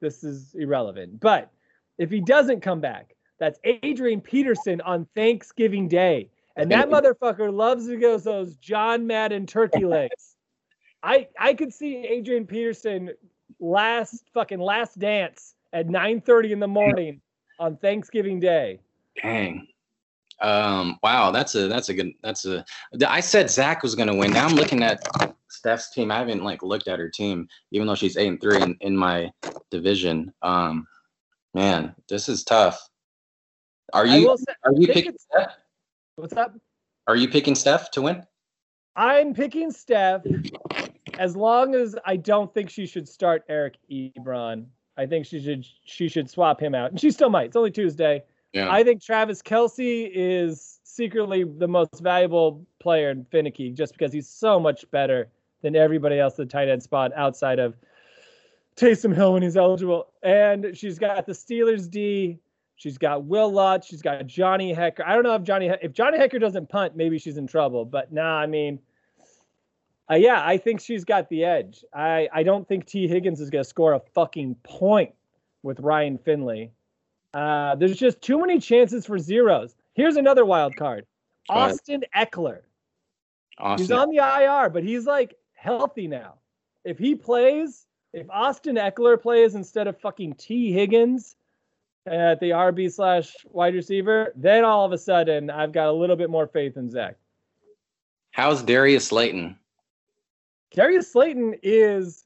this 0.00 0.24
is 0.24 0.54
irrelevant. 0.54 1.20
But 1.20 1.50
if 1.98 2.10
he 2.10 2.20
doesn't 2.20 2.60
come 2.60 2.80
back, 2.80 3.14
that's 3.38 3.58
Adrian 3.64 4.20
Peterson 4.20 4.80
on 4.80 5.06
Thanksgiving 5.14 5.88
Day. 5.88 6.30
And 6.56 6.70
that 6.72 6.88
motherfucker 6.88 7.52
loves 7.52 7.86
to 7.86 7.96
go 7.96 8.18
those 8.18 8.56
John 8.56 9.06
Madden 9.06 9.46
turkey 9.46 9.84
legs. 9.84 10.36
I 11.02 11.28
I 11.38 11.54
could 11.54 11.72
see 11.72 11.98
Adrian 11.98 12.46
Peterson 12.46 13.10
last 13.60 14.24
fucking 14.34 14.58
last 14.58 14.98
dance 14.98 15.54
at 15.72 15.86
9:30 15.86 16.50
in 16.50 16.60
the 16.60 16.66
morning 16.66 17.20
on 17.60 17.76
Thanksgiving 17.76 18.40
Day. 18.40 18.80
Dang. 19.22 19.68
Um, 20.40 20.98
wow, 21.02 21.30
that's 21.30 21.54
a 21.54 21.68
that's 21.68 21.88
a 21.88 21.94
good 21.94 22.12
that's 22.22 22.44
a 22.44 22.64
I 23.06 23.20
said 23.20 23.50
Zach 23.50 23.82
was 23.82 23.94
gonna 23.94 24.14
win. 24.14 24.32
Now 24.32 24.46
I'm 24.46 24.54
looking 24.54 24.82
at 24.82 25.00
Steph's 25.68 25.90
team. 25.90 26.10
I 26.10 26.18
haven't 26.18 26.42
like 26.42 26.62
looked 26.62 26.88
at 26.88 26.98
her 26.98 27.10
team, 27.10 27.46
even 27.72 27.86
though 27.86 27.94
she's 27.94 28.16
eight 28.16 28.28
and 28.28 28.40
three 28.40 28.62
in, 28.62 28.76
in 28.80 28.96
my 28.96 29.30
division. 29.70 30.32
Um 30.40 30.86
man, 31.52 31.94
this 32.08 32.28
is 32.28 32.42
tough. 32.42 32.80
Are 33.92 34.06
you 34.06 34.34
say, 34.38 34.54
are 34.64 34.72
you 34.72 34.86
picking 34.88 35.16
Steph? 35.18 35.52
what's 36.16 36.32
up? 36.32 36.54
Are 37.06 37.16
you 37.16 37.28
picking 37.28 37.54
Steph 37.54 37.90
to 37.92 38.02
win? 38.02 38.24
I'm 38.96 39.34
picking 39.34 39.70
Steph 39.70 40.22
as 41.18 41.36
long 41.36 41.74
as 41.74 41.94
I 42.06 42.16
don't 42.16 42.52
think 42.54 42.70
she 42.70 42.86
should 42.86 43.08
start 43.08 43.44
Eric 43.48 43.76
Ebron. 43.90 44.66
I 44.96 45.04
think 45.04 45.26
she 45.26 45.42
should 45.42 45.66
she 45.84 46.08
should 46.08 46.30
swap 46.30 46.62
him 46.62 46.74
out. 46.74 46.92
And 46.92 47.00
she 47.00 47.10
still 47.10 47.28
might. 47.28 47.48
It's 47.48 47.56
only 47.56 47.70
Tuesday. 47.70 48.24
Yeah. 48.54 48.72
I 48.72 48.82
think 48.84 49.02
Travis 49.02 49.42
Kelce 49.42 50.10
is 50.14 50.80
secretly 50.82 51.44
the 51.44 51.68
most 51.68 52.00
valuable 52.00 52.66
player 52.80 53.10
in 53.10 53.26
Finicky 53.26 53.70
just 53.70 53.92
because 53.92 54.14
he's 54.14 54.28
so 54.28 54.58
much 54.58 54.90
better 54.90 55.28
than 55.62 55.76
everybody 55.76 56.18
else 56.18 56.34
at 56.34 56.36
the 56.38 56.46
tight 56.46 56.68
end 56.68 56.82
spot 56.82 57.12
outside 57.16 57.58
of 57.58 57.76
Taysom 58.76 59.14
Hill 59.14 59.32
when 59.32 59.42
he's 59.42 59.56
eligible. 59.56 60.08
And 60.22 60.76
she's 60.76 60.98
got 60.98 61.26
the 61.26 61.32
Steelers 61.32 61.90
D. 61.90 62.38
She's 62.76 62.96
got 62.96 63.24
Will 63.24 63.52
Lutz. 63.52 63.88
She's 63.88 64.02
got 64.02 64.24
Johnny 64.26 64.72
Hekker. 64.72 65.04
I 65.04 65.14
don't 65.14 65.24
know 65.24 65.34
if 65.34 65.42
Johnny 65.42 65.68
if 65.82 65.92
Johnny 65.92 66.16
Hekker 66.16 66.40
doesn't 66.40 66.68
punt, 66.68 66.96
maybe 66.96 67.18
she's 67.18 67.36
in 67.36 67.46
trouble. 67.46 67.84
But 67.84 68.12
nah, 68.12 68.38
I 68.38 68.46
mean, 68.46 68.78
uh, 70.08 70.14
yeah, 70.14 70.42
I 70.44 70.58
think 70.58 70.80
she's 70.80 71.04
got 71.04 71.28
the 71.28 71.44
edge. 71.44 71.84
I 71.92 72.28
I 72.32 72.44
don't 72.44 72.68
think 72.68 72.86
Tee 72.86 73.08
Higgins 73.08 73.40
is 73.40 73.50
gonna 73.50 73.64
score 73.64 73.94
a 73.94 74.00
fucking 74.14 74.54
point 74.62 75.12
with 75.64 75.80
Ryan 75.80 76.18
Finley. 76.18 76.70
Uh, 77.34 77.74
there's 77.74 77.96
just 77.96 78.22
too 78.22 78.38
many 78.38 78.60
chances 78.60 79.04
for 79.04 79.18
zeros. 79.18 79.74
Here's 79.94 80.16
another 80.16 80.44
wild 80.44 80.76
card. 80.76 81.04
Austin 81.48 82.04
Ekeler. 82.16 82.60
He's 83.76 83.90
on 83.90 84.10
the 84.10 84.18
IR, 84.18 84.70
but 84.70 84.84
he's 84.84 85.04
like 85.04 85.34
healthy 85.58 86.06
now. 86.06 86.34
If 86.84 86.98
he 86.98 87.14
plays, 87.14 87.86
if 88.12 88.28
Austin 88.30 88.76
Ekeler 88.76 89.20
plays 89.20 89.54
instead 89.54 89.86
of 89.86 90.00
fucking 90.00 90.34
Tee 90.34 90.72
Higgins 90.72 91.36
at 92.06 92.40
the 92.40 92.50
RB 92.50 92.90
slash 92.92 93.34
wide 93.50 93.74
receiver, 93.74 94.32
then 94.36 94.64
all 94.64 94.86
of 94.86 94.92
a 94.92 94.98
sudden 94.98 95.50
I've 95.50 95.72
got 95.72 95.88
a 95.88 95.92
little 95.92 96.16
bit 96.16 96.30
more 96.30 96.46
faith 96.46 96.76
in 96.76 96.90
Zach. 96.90 97.16
How's 98.30 98.62
Darius 98.62 99.08
Slayton? 99.08 99.58
Darius 100.72 101.12
Slayton 101.12 101.56
is 101.62 102.24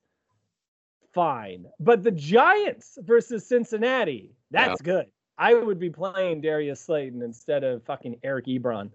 fine, 1.14 1.66
but 1.80 2.02
the 2.02 2.10
Giants 2.10 2.98
versus 3.02 3.46
Cincinnati, 3.46 4.34
that's 4.50 4.82
good. 4.82 5.06
I 5.38 5.54
would 5.54 5.78
be 5.78 5.90
playing 5.90 6.42
Darius 6.42 6.80
Slayton 6.80 7.22
instead 7.22 7.64
of 7.64 7.82
fucking 7.84 8.18
Eric 8.22 8.46
Ebron. 8.46 8.90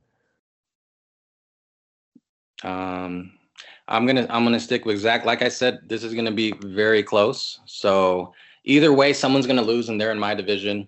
Um, 2.64 3.37
I'm 3.88 4.06
gonna 4.06 4.28
I'm 4.30 4.44
gonna 4.44 4.60
stick 4.60 4.86
with 4.86 5.00
Zach. 5.00 5.26
Like 5.26 5.42
I 5.42 5.50
said, 5.50 5.80
this 5.88 6.04
is 6.04 6.14
gonna 6.14 6.32
be 6.32 6.52
very 6.62 7.04
close. 7.04 7.60
So 7.66 8.34
either 8.66 8.92
way, 8.94 9.14
someone's 9.14 9.48
gonna 9.48 9.62
lose, 9.62 9.90
and 9.90 10.00
they're 10.00 10.12
in 10.12 10.20
my 10.20 10.34
division. 10.34 10.88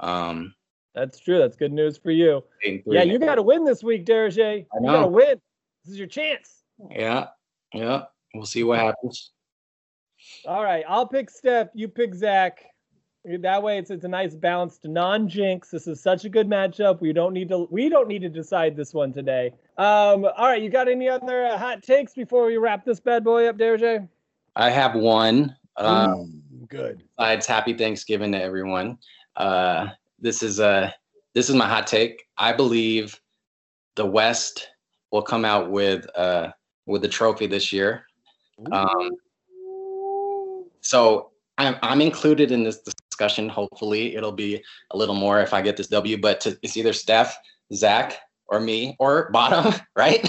Um, 0.00 0.54
That's 0.94 1.18
true. 1.20 1.38
That's 1.38 1.56
good 1.56 1.72
news 1.72 1.98
for 1.98 2.10
you. 2.10 2.42
eight 2.64 2.74
and 2.76 2.84
three. 2.84 2.96
Yeah, 2.96 3.02
you 3.02 3.18
got 3.18 3.34
to 3.36 3.42
win 3.42 3.64
this 3.64 3.82
week, 3.82 4.06
Derege. 4.06 4.66
You 4.80 4.86
got 4.86 5.02
to 5.02 5.08
win. 5.08 5.40
This 5.84 5.92
is 5.92 5.98
your 5.98 6.08
chance. 6.08 6.62
Yeah, 6.90 7.26
yeah. 7.74 8.04
We'll 8.34 8.46
see 8.46 8.64
what 8.64 8.78
happens. 8.78 9.32
All 10.46 10.64
right, 10.64 10.84
I'll 10.88 11.06
pick 11.06 11.30
Steph. 11.30 11.68
You 11.74 11.88
pick 11.88 12.14
Zach. 12.14 12.64
That 13.24 13.62
way, 13.62 13.78
it's 13.78 13.90
it's 13.90 14.04
a 14.04 14.08
nice 14.08 14.34
balanced 14.34 14.84
non-jinx. 14.84 15.70
This 15.70 15.86
is 15.86 16.00
such 16.00 16.24
a 16.24 16.28
good 16.28 16.48
matchup. 16.48 17.00
We 17.00 17.12
don't 17.12 17.34
need 17.34 17.48
to 17.50 17.68
we 17.70 17.88
don't 17.88 18.08
need 18.08 18.22
to 18.22 18.28
decide 18.28 18.76
this 18.76 18.94
one 18.94 19.12
today. 19.12 19.52
Um, 19.78 20.24
all 20.36 20.48
right, 20.48 20.60
you 20.60 20.70
got 20.70 20.88
any 20.88 21.08
other 21.08 21.46
uh, 21.46 21.56
hot 21.56 21.84
takes 21.84 22.12
before 22.12 22.46
we 22.46 22.56
wrap 22.56 22.84
this 22.84 22.98
bad 22.98 23.22
boy 23.22 23.46
up, 23.48 23.56
Derege? 23.56 24.08
I 24.56 24.70
have 24.70 24.96
one. 24.96 25.56
Um, 25.76 26.42
good. 26.68 27.04
It's 27.20 27.46
happy 27.46 27.74
Thanksgiving 27.74 28.32
to 28.32 28.42
everyone. 28.42 28.98
Uh, 29.36 29.90
this 30.18 30.42
is 30.42 30.58
a 30.58 30.92
this 31.34 31.48
is 31.48 31.54
my 31.54 31.68
hot 31.68 31.86
take. 31.86 32.26
I 32.36 32.52
believe 32.52 33.20
the 33.94 34.04
West 34.04 34.68
will 35.12 35.22
come 35.22 35.44
out 35.44 35.70
with 35.70 36.06
uh 36.16 36.48
with 36.86 37.02
the 37.02 37.08
trophy 37.08 37.46
this 37.46 37.72
year. 37.72 38.04
Um, 38.72 39.10
so 40.80 41.30
I'm 41.56 41.76
I'm 41.82 42.00
included 42.00 42.50
in 42.50 42.64
this 42.64 42.80
discussion. 42.80 43.48
Hopefully, 43.48 44.16
it'll 44.16 44.32
be 44.32 44.60
a 44.90 44.96
little 44.96 45.14
more 45.14 45.40
if 45.40 45.54
I 45.54 45.62
get 45.62 45.76
this 45.76 45.86
W. 45.86 46.20
But 46.20 46.40
to, 46.40 46.58
it's 46.62 46.76
either 46.76 46.92
Steph, 46.92 47.38
Zach, 47.72 48.18
or 48.48 48.60
me, 48.60 48.96
or 48.98 49.30
bottom, 49.30 49.74
right? 49.96 50.22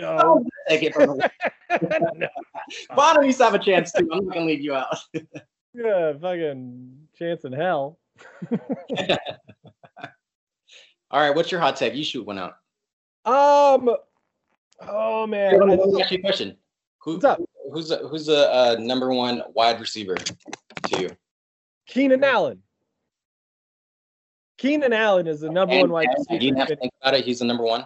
no. 0.00 0.44
Take 0.68 0.82
it 0.82 0.94
from 0.94 1.18
no. 2.16 2.28
bottom. 2.96 3.24
You 3.24 3.32
still 3.32 3.50
have 3.50 3.54
a 3.60 3.62
chance 3.62 3.92
too. 3.92 4.08
I'm 4.12 4.26
not 4.26 4.34
gonna 4.34 4.46
leave 4.46 4.60
you 4.62 4.74
out. 4.74 4.96
Yeah, 5.74 6.12
fucking 6.20 6.96
chance 7.16 7.44
in 7.44 7.52
hell. 7.52 7.98
All 11.10 11.20
right, 11.20 11.34
what's 11.34 11.50
your 11.52 11.60
hot 11.60 11.76
take? 11.76 11.94
You 11.94 12.04
shoot 12.04 12.26
one 12.26 12.38
out. 12.38 12.54
Um. 13.24 13.94
Oh 14.80 15.26
man. 15.26 15.60
Let 15.60 15.78
I- 15.80 15.84
me 15.86 16.02
ask 16.02 16.10
you 16.10 16.18
a 16.18 16.20
question. 16.22 16.56
Who, 17.02 17.14
What's 17.14 17.24
up? 17.24 17.40
Who's 17.72 17.88
the, 17.88 17.96
who's 18.08 18.26
the 18.26 18.52
uh, 18.52 18.76
number 18.78 19.12
one 19.12 19.42
wide 19.54 19.80
receiver 19.80 20.14
to 20.14 21.00
you? 21.00 21.08
Keenan 21.86 22.22
Allen. 22.22 22.62
Keenan 24.62 24.92
Allen 24.92 25.26
is 25.26 25.40
the 25.40 25.50
number 25.50 25.74
And- 25.74 25.82
one 25.82 25.90
wide 25.90 26.06
and 26.06 26.42
You 26.42 26.54
have 26.54 26.68
to 26.68 26.74
receiver. 26.74 26.80
think 26.80 26.92
about 27.02 27.14
it. 27.14 27.24
He's 27.24 27.40
the 27.40 27.44
number 27.44 27.64
one. 27.64 27.84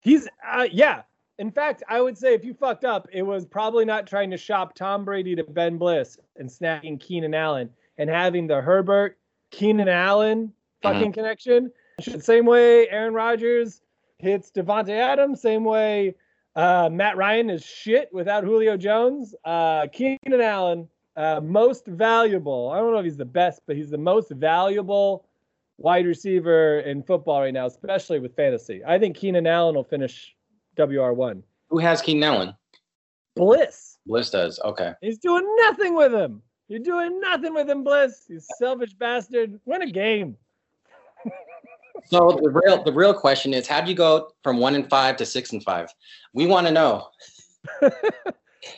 He's 0.00 0.26
uh, 0.46 0.66
yeah. 0.72 1.02
In 1.38 1.50
fact, 1.50 1.82
I 1.88 2.00
would 2.00 2.16
say 2.16 2.32
if 2.32 2.42
you 2.44 2.54
fucked 2.54 2.84
up, 2.86 3.06
it 3.12 3.20
was 3.22 3.44
probably 3.44 3.84
not 3.84 4.06
trying 4.06 4.30
to 4.30 4.38
shop 4.38 4.74
Tom 4.74 5.04
Brady 5.04 5.36
to 5.36 5.44
Ben 5.44 5.76
Bliss 5.76 6.18
and 6.36 6.48
snagging 6.48 6.98
Keenan 6.98 7.34
Allen 7.34 7.68
and 7.98 8.08
having 8.08 8.46
the 8.46 8.62
Herbert 8.62 9.18
Keenan 9.50 9.88
Allen 9.88 10.52
fucking 10.82 11.12
connection. 11.12 11.70
Same 12.00 12.46
way 12.46 12.88
Aaron 12.88 13.12
Rodgers 13.12 13.82
hits 14.18 14.50
Davante 14.50 14.90
Adams. 14.90 15.42
Same 15.42 15.64
way 15.64 16.14
uh, 16.54 16.88
Matt 16.90 17.18
Ryan 17.18 17.50
is 17.50 17.62
shit 17.64 18.08
without 18.12 18.42
Julio 18.44 18.78
Jones. 18.78 19.34
Uh, 19.44 19.86
Keenan 19.88 20.40
Allen, 20.40 20.88
uh, 21.16 21.40
most 21.42 21.86
valuable. 21.86 22.70
I 22.70 22.78
don't 22.78 22.92
know 22.92 22.98
if 22.98 23.04
he's 23.04 23.18
the 23.18 23.26
best, 23.26 23.60
but 23.66 23.76
he's 23.76 23.90
the 23.90 23.98
most 23.98 24.30
valuable 24.30 25.25
wide 25.78 26.06
receiver 26.06 26.80
in 26.80 27.02
football 27.02 27.40
right 27.40 27.52
now, 27.52 27.66
especially 27.66 28.18
with 28.18 28.34
fantasy. 28.34 28.82
I 28.86 28.98
think 28.98 29.16
Keenan 29.16 29.46
Allen 29.46 29.74
will 29.74 29.84
finish 29.84 30.34
WR1. 30.76 31.42
Who 31.68 31.78
has 31.78 32.00
Keenan 32.00 32.24
Allen? 32.24 32.54
Bliss. 33.34 33.98
Bliss 34.06 34.30
does. 34.30 34.60
Okay. 34.64 34.92
He's 35.00 35.18
doing 35.18 35.44
nothing 35.58 35.94
with 35.94 36.12
him. 36.12 36.42
You're 36.68 36.80
doing 36.80 37.20
nothing 37.20 37.54
with 37.54 37.68
him, 37.68 37.84
Bliss. 37.84 38.24
You 38.28 38.40
selfish 38.58 38.94
bastard. 38.94 39.60
Win 39.64 39.82
a 39.82 39.90
game. 39.90 40.36
So 42.08 42.38
the 42.40 42.50
real 42.50 42.84
the 42.84 42.92
real 42.92 43.14
question 43.14 43.54
is, 43.54 43.66
how 43.66 43.80
do 43.80 43.90
you 43.90 43.96
go 43.96 44.28
from 44.44 44.58
one 44.58 44.74
and 44.74 44.88
five 44.88 45.16
to 45.16 45.26
six 45.26 45.52
and 45.52 45.64
five? 45.64 45.88
We 46.34 46.46
want 46.46 46.66
to 46.66 46.72
know. 46.72 47.08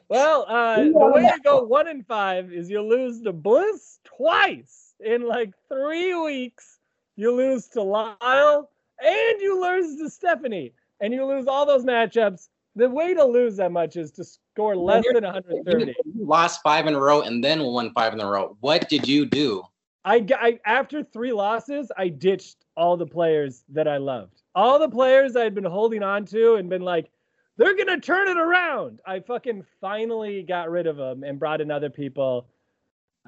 Well, 0.08 0.46
uh, 0.48 0.82
We 0.82 0.90
the 0.90 1.10
way 1.14 1.22
to 1.22 1.40
go 1.42 1.62
one 1.62 1.88
and 1.88 2.06
five 2.06 2.52
is 2.52 2.70
you 2.70 2.82
lose 2.82 3.20
to 3.22 3.32
Bliss 3.32 3.98
twice 4.04 4.94
in 5.00 5.26
like 5.26 5.52
three 5.68 6.14
weeks. 6.14 6.77
You 7.18 7.32
lose 7.32 7.66
to 7.70 7.82
Lyle 7.82 8.70
and 9.00 9.40
you 9.40 9.60
lose 9.60 9.98
to 9.98 10.08
Stephanie, 10.08 10.72
and 11.00 11.12
you 11.12 11.26
lose 11.26 11.48
all 11.48 11.66
those 11.66 11.84
matchups. 11.84 12.46
The 12.76 12.88
way 12.88 13.12
to 13.12 13.24
lose 13.24 13.56
that 13.56 13.72
much 13.72 13.96
is 13.96 14.12
to 14.12 14.24
score 14.24 14.76
less 14.76 15.04
than 15.12 15.24
130. 15.24 15.96
You 16.04 16.24
lost 16.24 16.62
five 16.62 16.86
in 16.86 16.94
a 16.94 17.00
row 17.00 17.22
and 17.22 17.42
then 17.42 17.64
won 17.64 17.92
five 17.92 18.12
in 18.12 18.20
a 18.20 18.26
row. 18.26 18.56
What 18.60 18.88
did 18.88 19.08
you 19.08 19.26
do? 19.26 19.64
I 20.04 20.60
after 20.64 21.02
three 21.02 21.32
losses, 21.32 21.90
I 21.98 22.06
ditched 22.06 22.64
all 22.76 22.96
the 22.96 23.06
players 23.06 23.64
that 23.70 23.88
I 23.88 23.96
loved. 23.96 24.42
All 24.54 24.78
the 24.78 24.88
players 24.88 25.34
I'd 25.34 25.56
been 25.56 25.64
holding 25.64 26.04
on 26.04 26.24
to 26.26 26.54
and 26.54 26.70
been 26.70 26.82
like, 26.82 27.10
they're 27.56 27.76
gonna 27.76 27.98
turn 27.98 28.28
it 28.28 28.38
around. 28.38 29.00
I 29.04 29.18
fucking 29.18 29.64
finally 29.80 30.44
got 30.44 30.70
rid 30.70 30.86
of 30.86 30.96
them 30.96 31.24
and 31.24 31.36
brought 31.36 31.60
in 31.60 31.72
other 31.72 31.90
people. 31.90 32.46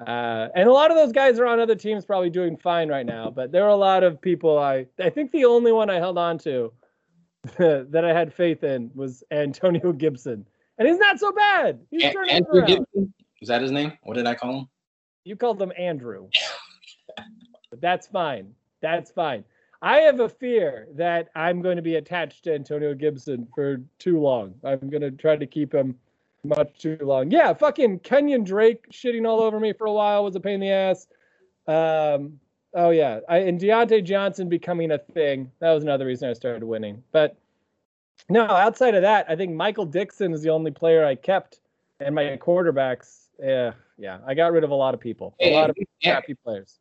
Uh, 0.07 0.47
and 0.55 0.67
a 0.67 0.73
lot 0.73 0.89
of 0.89 0.97
those 0.97 1.11
guys 1.11 1.39
are 1.39 1.45
on 1.45 1.59
other 1.59 1.75
teams, 1.75 2.05
probably 2.05 2.29
doing 2.29 2.57
fine 2.57 2.89
right 2.89 3.05
now. 3.05 3.29
But 3.29 3.51
there 3.51 3.63
were 3.63 3.69
a 3.69 3.75
lot 3.75 4.03
of 4.03 4.19
people 4.19 4.57
I 4.57 4.87
I 4.99 5.09
think 5.09 5.31
the 5.31 5.45
only 5.45 5.71
one 5.71 5.89
I 5.89 5.95
held 5.95 6.17
on 6.17 6.37
to 6.39 6.73
that 7.57 8.03
I 8.03 8.13
had 8.13 8.33
faith 8.33 8.63
in 8.63 8.91
was 8.95 9.23
Antonio 9.31 9.91
Gibson, 9.93 10.45
and 10.77 10.87
he's 10.87 10.97
not 10.97 11.19
so 11.19 11.31
bad. 11.31 11.79
He's 11.89 12.11
turning 12.13 12.31
Andrew 12.31 12.59
around. 12.59 12.67
Gibson? 12.67 13.13
Is 13.41 13.47
that 13.47 13.61
his 13.61 13.71
name? 13.71 13.93
What 14.03 14.15
did 14.15 14.27
I 14.27 14.35
call 14.35 14.59
him? 14.59 14.67
You 15.23 15.35
called 15.35 15.61
him 15.61 15.71
Andrew. 15.77 16.29
but 17.69 17.81
that's 17.81 18.07
fine. 18.07 18.53
That's 18.81 19.11
fine. 19.11 19.43
I 19.83 19.97
have 19.99 20.19
a 20.19 20.29
fear 20.29 20.87
that 20.93 21.29
I'm 21.35 21.61
going 21.61 21.75
to 21.75 21.81
be 21.81 21.95
attached 21.95 22.43
to 22.43 22.53
Antonio 22.53 22.93
Gibson 22.93 23.47
for 23.55 23.81
too 23.97 24.19
long. 24.19 24.53
I'm 24.63 24.89
going 24.89 25.01
to 25.01 25.11
try 25.11 25.35
to 25.35 25.47
keep 25.47 25.73
him 25.73 25.97
much 26.43 26.79
too 26.79 26.97
long. 27.01 27.31
Yeah, 27.31 27.53
fucking 27.53 27.99
Kenyan 27.99 28.43
Drake 28.45 28.89
shitting 28.91 29.27
all 29.27 29.41
over 29.41 29.59
me 29.59 29.73
for 29.73 29.87
a 29.87 29.93
while 29.93 30.23
was 30.23 30.35
a 30.35 30.39
pain 30.39 30.55
in 30.55 30.59
the 30.61 30.69
ass. 30.71 31.07
Um, 31.67 32.39
oh 32.73 32.89
yeah, 32.89 33.19
I, 33.29 33.39
and 33.39 33.59
Diontae 33.59 34.03
Johnson 34.03 34.49
becoming 34.49 34.91
a 34.91 34.97
thing. 34.97 35.51
That 35.59 35.73
was 35.73 35.83
another 35.83 36.05
reason 36.05 36.29
I 36.29 36.33
started 36.33 36.63
winning. 36.63 37.03
But 37.11 37.37
no, 38.29 38.45
outside 38.45 38.95
of 38.95 39.01
that, 39.03 39.25
I 39.29 39.35
think 39.35 39.53
Michael 39.53 39.85
Dixon 39.85 40.33
is 40.33 40.41
the 40.41 40.49
only 40.49 40.71
player 40.71 41.05
I 41.05 41.15
kept, 41.15 41.59
and 41.99 42.15
my 42.15 42.37
quarterbacks. 42.37 43.27
Yeah, 43.39 43.73
yeah, 43.97 44.19
I 44.25 44.33
got 44.33 44.51
rid 44.51 44.63
of 44.63 44.71
a 44.71 44.75
lot 44.75 44.93
of 44.93 44.99
people, 44.99 45.35
a 45.39 45.53
lot 45.53 45.69
of 45.69 45.77
Yeah. 45.99 46.13
crappy 46.13 46.35
players. 46.35 46.79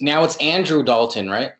Now 0.00 0.22
it's 0.24 0.36
Andrew 0.36 0.82
Dalton, 0.84 1.28
right? 1.28 1.52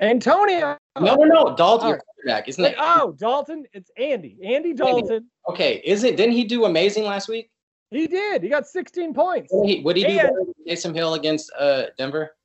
Antonio. 0.00 0.76
No, 0.98 1.14
no, 1.14 1.24
no. 1.24 1.56
Dalton, 1.56 1.88
your 1.88 1.98
quarterback, 2.00 2.48
isn't 2.48 2.64
it? 2.64 2.74
oh, 2.78 3.14
Dalton. 3.18 3.64
It's 3.72 3.90
Andy. 3.96 4.38
Andy 4.44 4.72
Dalton. 4.72 5.28
Okay, 5.48 5.80
is 5.84 6.04
it? 6.04 6.16
Didn't 6.16 6.34
he 6.34 6.44
do 6.44 6.64
amazing 6.64 7.04
last 7.04 7.28
week? 7.28 7.50
He 7.90 8.06
did. 8.06 8.42
He 8.42 8.48
got 8.48 8.66
16 8.66 9.12
points. 9.14 9.48
What 9.52 9.66
did 9.66 10.06
he, 10.06 10.12
he 10.12 10.18
do 10.18 10.18
And- 10.18 10.28
better 10.28 10.44
than 10.44 10.54
Taysom 10.66 10.94
Hill 10.94 11.14
against 11.14 11.52
uh, 11.58 11.84
Denver? 11.98 12.36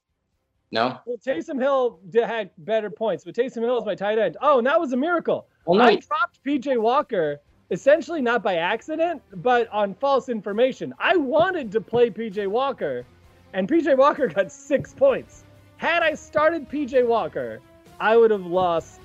No. 0.72 1.00
Well, 1.06 1.18
Taysom 1.26 1.62
Hill 1.62 2.00
did, 2.10 2.26
had 2.26 2.50
better 2.58 2.89
points, 2.89 3.24
but 3.24 3.36
Taysom 3.36 3.62
Hill 3.62 3.78
is 3.80 3.86
my 3.86 3.96
tight 3.96 4.18
end. 4.18 4.36
Oh, 4.41 4.58
and 4.58 4.68
that 4.68 4.80
was 4.80 4.91
a 4.94 4.98
miracle. 4.98 5.48
Well, 5.65 5.78
no. 5.80 5.86
I 5.86 5.96
dropped 5.96 6.44
PJ 6.46 6.78
Walker 6.80 7.39
essentially 7.72 8.22
not 8.22 8.44
by 8.44 8.56
accident, 8.58 9.22
but 9.36 9.68
on 9.70 9.94
false 9.96 10.30
information. 10.30 10.94
I 11.00 11.15
wanted 11.15 11.72
to 11.72 11.82
play 11.82 12.10
PJ 12.10 12.48
Walker, 12.48 13.06
and 13.54 13.68
PJ 13.68 13.96
Walker 13.98 14.28
got 14.36 14.52
six 14.52 14.94
points. 14.94 15.44
Had 15.86 16.02
I 16.02 16.15
started 16.15 16.67
PJ 16.67 17.06
Walker, 17.06 17.62
I 18.00 18.17
would 18.17 18.32
have 18.32 18.48
lost 18.48 19.02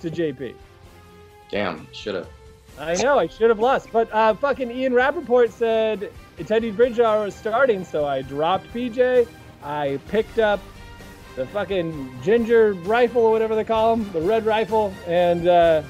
to 0.00 0.08
JP. 0.08 0.54
Damn, 1.50 1.88
should 1.92 2.14
have. 2.14 2.28
I 2.78 2.94
know 3.02 3.18
I 3.18 3.26
should 3.26 3.48
have 3.48 3.58
lost, 3.58 3.88
but 3.90 4.08
uh, 4.12 4.34
fucking 4.34 4.70
Ian 4.70 4.94
Rapoport 4.94 5.50
said 5.50 6.12
Teddy 6.46 6.70
Bridgewater 6.70 7.24
was 7.24 7.34
starting, 7.34 7.84
so 7.84 8.06
I 8.06 8.22
dropped 8.22 8.72
PJ. 8.72 9.26
I 9.64 9.98
picked 10.06 10.38
up 10.38 10.60
the 11.34 11.44
fucking 11.46 12.22
ginger 12.22 12.74
rifle 12.74 13.22
or 13.22 13.32
whatever 13.32 13.56
they 13.56 13.64
call 13.64 13.96
them, 13.96 14.08
the 14.12 14.20
red 14.20 14.46
rifle, 14.46 14.94
and 15.08 15.48
uh, 15.48 15.82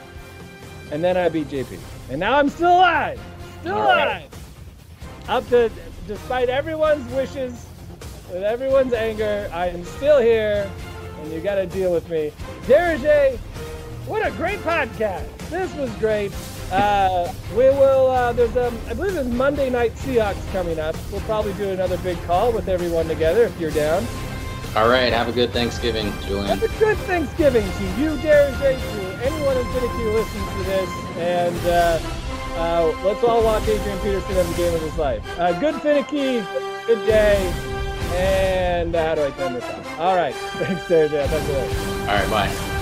and 0.93 1.05
then 1.05 1.19
I 1.19 1.29
beat 1.29 1.49
JP, 1.49 1.79
and 2.09 2.19
now 2.19 2.39
I'm 2.39 2.49
still 2.49 2.73
alive, 2.73 3.21
still 3.61 3.77
All 3.77 3.83
right. 3.83 4.23
alive. 4.23 5.29
Up 5.29 5.47
to, 5.51 5.71
despite 6.07 6.49
everyone's 6.49 7.07
wishes, 7.13 7.67
with 8.33 8.43
everyone's 8.43 8.93
anger, 8.93 9.51
I 9.53 9.69
am 9.69 9.85
still 9.85 10.21
here, 10.21 10.71
and 11.21 11.33
you 11.33 11.41
got 11.41 11.57
to 11.57 11.67
deal 11.67 11.93
with 11.93 12.09
me. 12.09 12.33
Derege, 12.63 13.39
what 14.07 14.27
a 14.27 14.31
great 14.33 14.61
podcast! 14.61 15.27
This 15.49 15.73
was 15.75 15.91
great. 15.97 16.33
Uh, 16.73 17.33
we 17.51 17.65
will. 17.65 18.11
Uh, 18.11 18.33
there's 18.33 18.57
um, 18.57 18.77
I 18.89 18.95
believe 18.95 19.15
there's 19.15 19.29
Monday 19.29 19.71
Night 19.71 19.95
Seahawks 19.95 20.51
coming 20.53 20.79
up. 20.81 20.97
We'll 21.13 21.21
probably 21.23 21.53
do 21.55 21.71
another 21.71 21.99
big 21.99 22.21
call 22.25 22.53
with 22.53 22.69
everyone 22.69 23.07
together 23.07 23.45
if 23.45 23.59
you're 23.61 23.71
down. 23.71 24.05
All 24.75 24.89
right, 24.89 25.13
have 25.13 25.29
a 25.29 25.33
good 25.33 25.53
Thanksgiving, 25.53 26.13
Julian. 26.23 26.59
Have 26.59 26.63
a 26.63 26.79
good 26.79 26.99
Thanksgiving 26.99 27.65
to 27.65 27.85
you, 28.01 28.17
J, 28.19 28.53
to 28.61 29.21
anyone 29.25 29.57
in 29.57 29.65
Finicky 29.73 30.03
who 30.03 30.13
listens 30.13 30.51
to 30.51 30.63
this, 30.65 30.91
and 31.17 31.67
uh, 31.67 31.99
uh, 32.59 33.03
let's 33.05 33.25
all 33.25 33.43
watch 33.43 33.63
Adrian 33.69 33.99
Peterson 34.01 34.35
have 34.35 34.49
the 34.49 34.57
game 34.57 34.75
of 34.75 34.83
his 34.83 34.97
life. 34.99 35.39
Uh, 35.39 35.59
good 35.61 35.77
Finicky, 35.77 36.45
good 36.87 37.07
day, 37.07 37.53
and 38.15 38.95
uh, 38.95 39.05
how 39.07 39.15
do 39.15 39.25
I 39.25 39.31
turn 39.31 39.55
this 39.55 39.65
off? 39.65 39.99
All 40.01 40.17
right, 40.17 40.35
thanks. 40.59 40.91
I'll 40.91 41.29
talk 41.29 41.47
to 41.47 41.53
you 41.53 41.59
later. 41.59 42.01
All 42.01 42.07
right, 42.07 42.31
bye. 42.31 42.76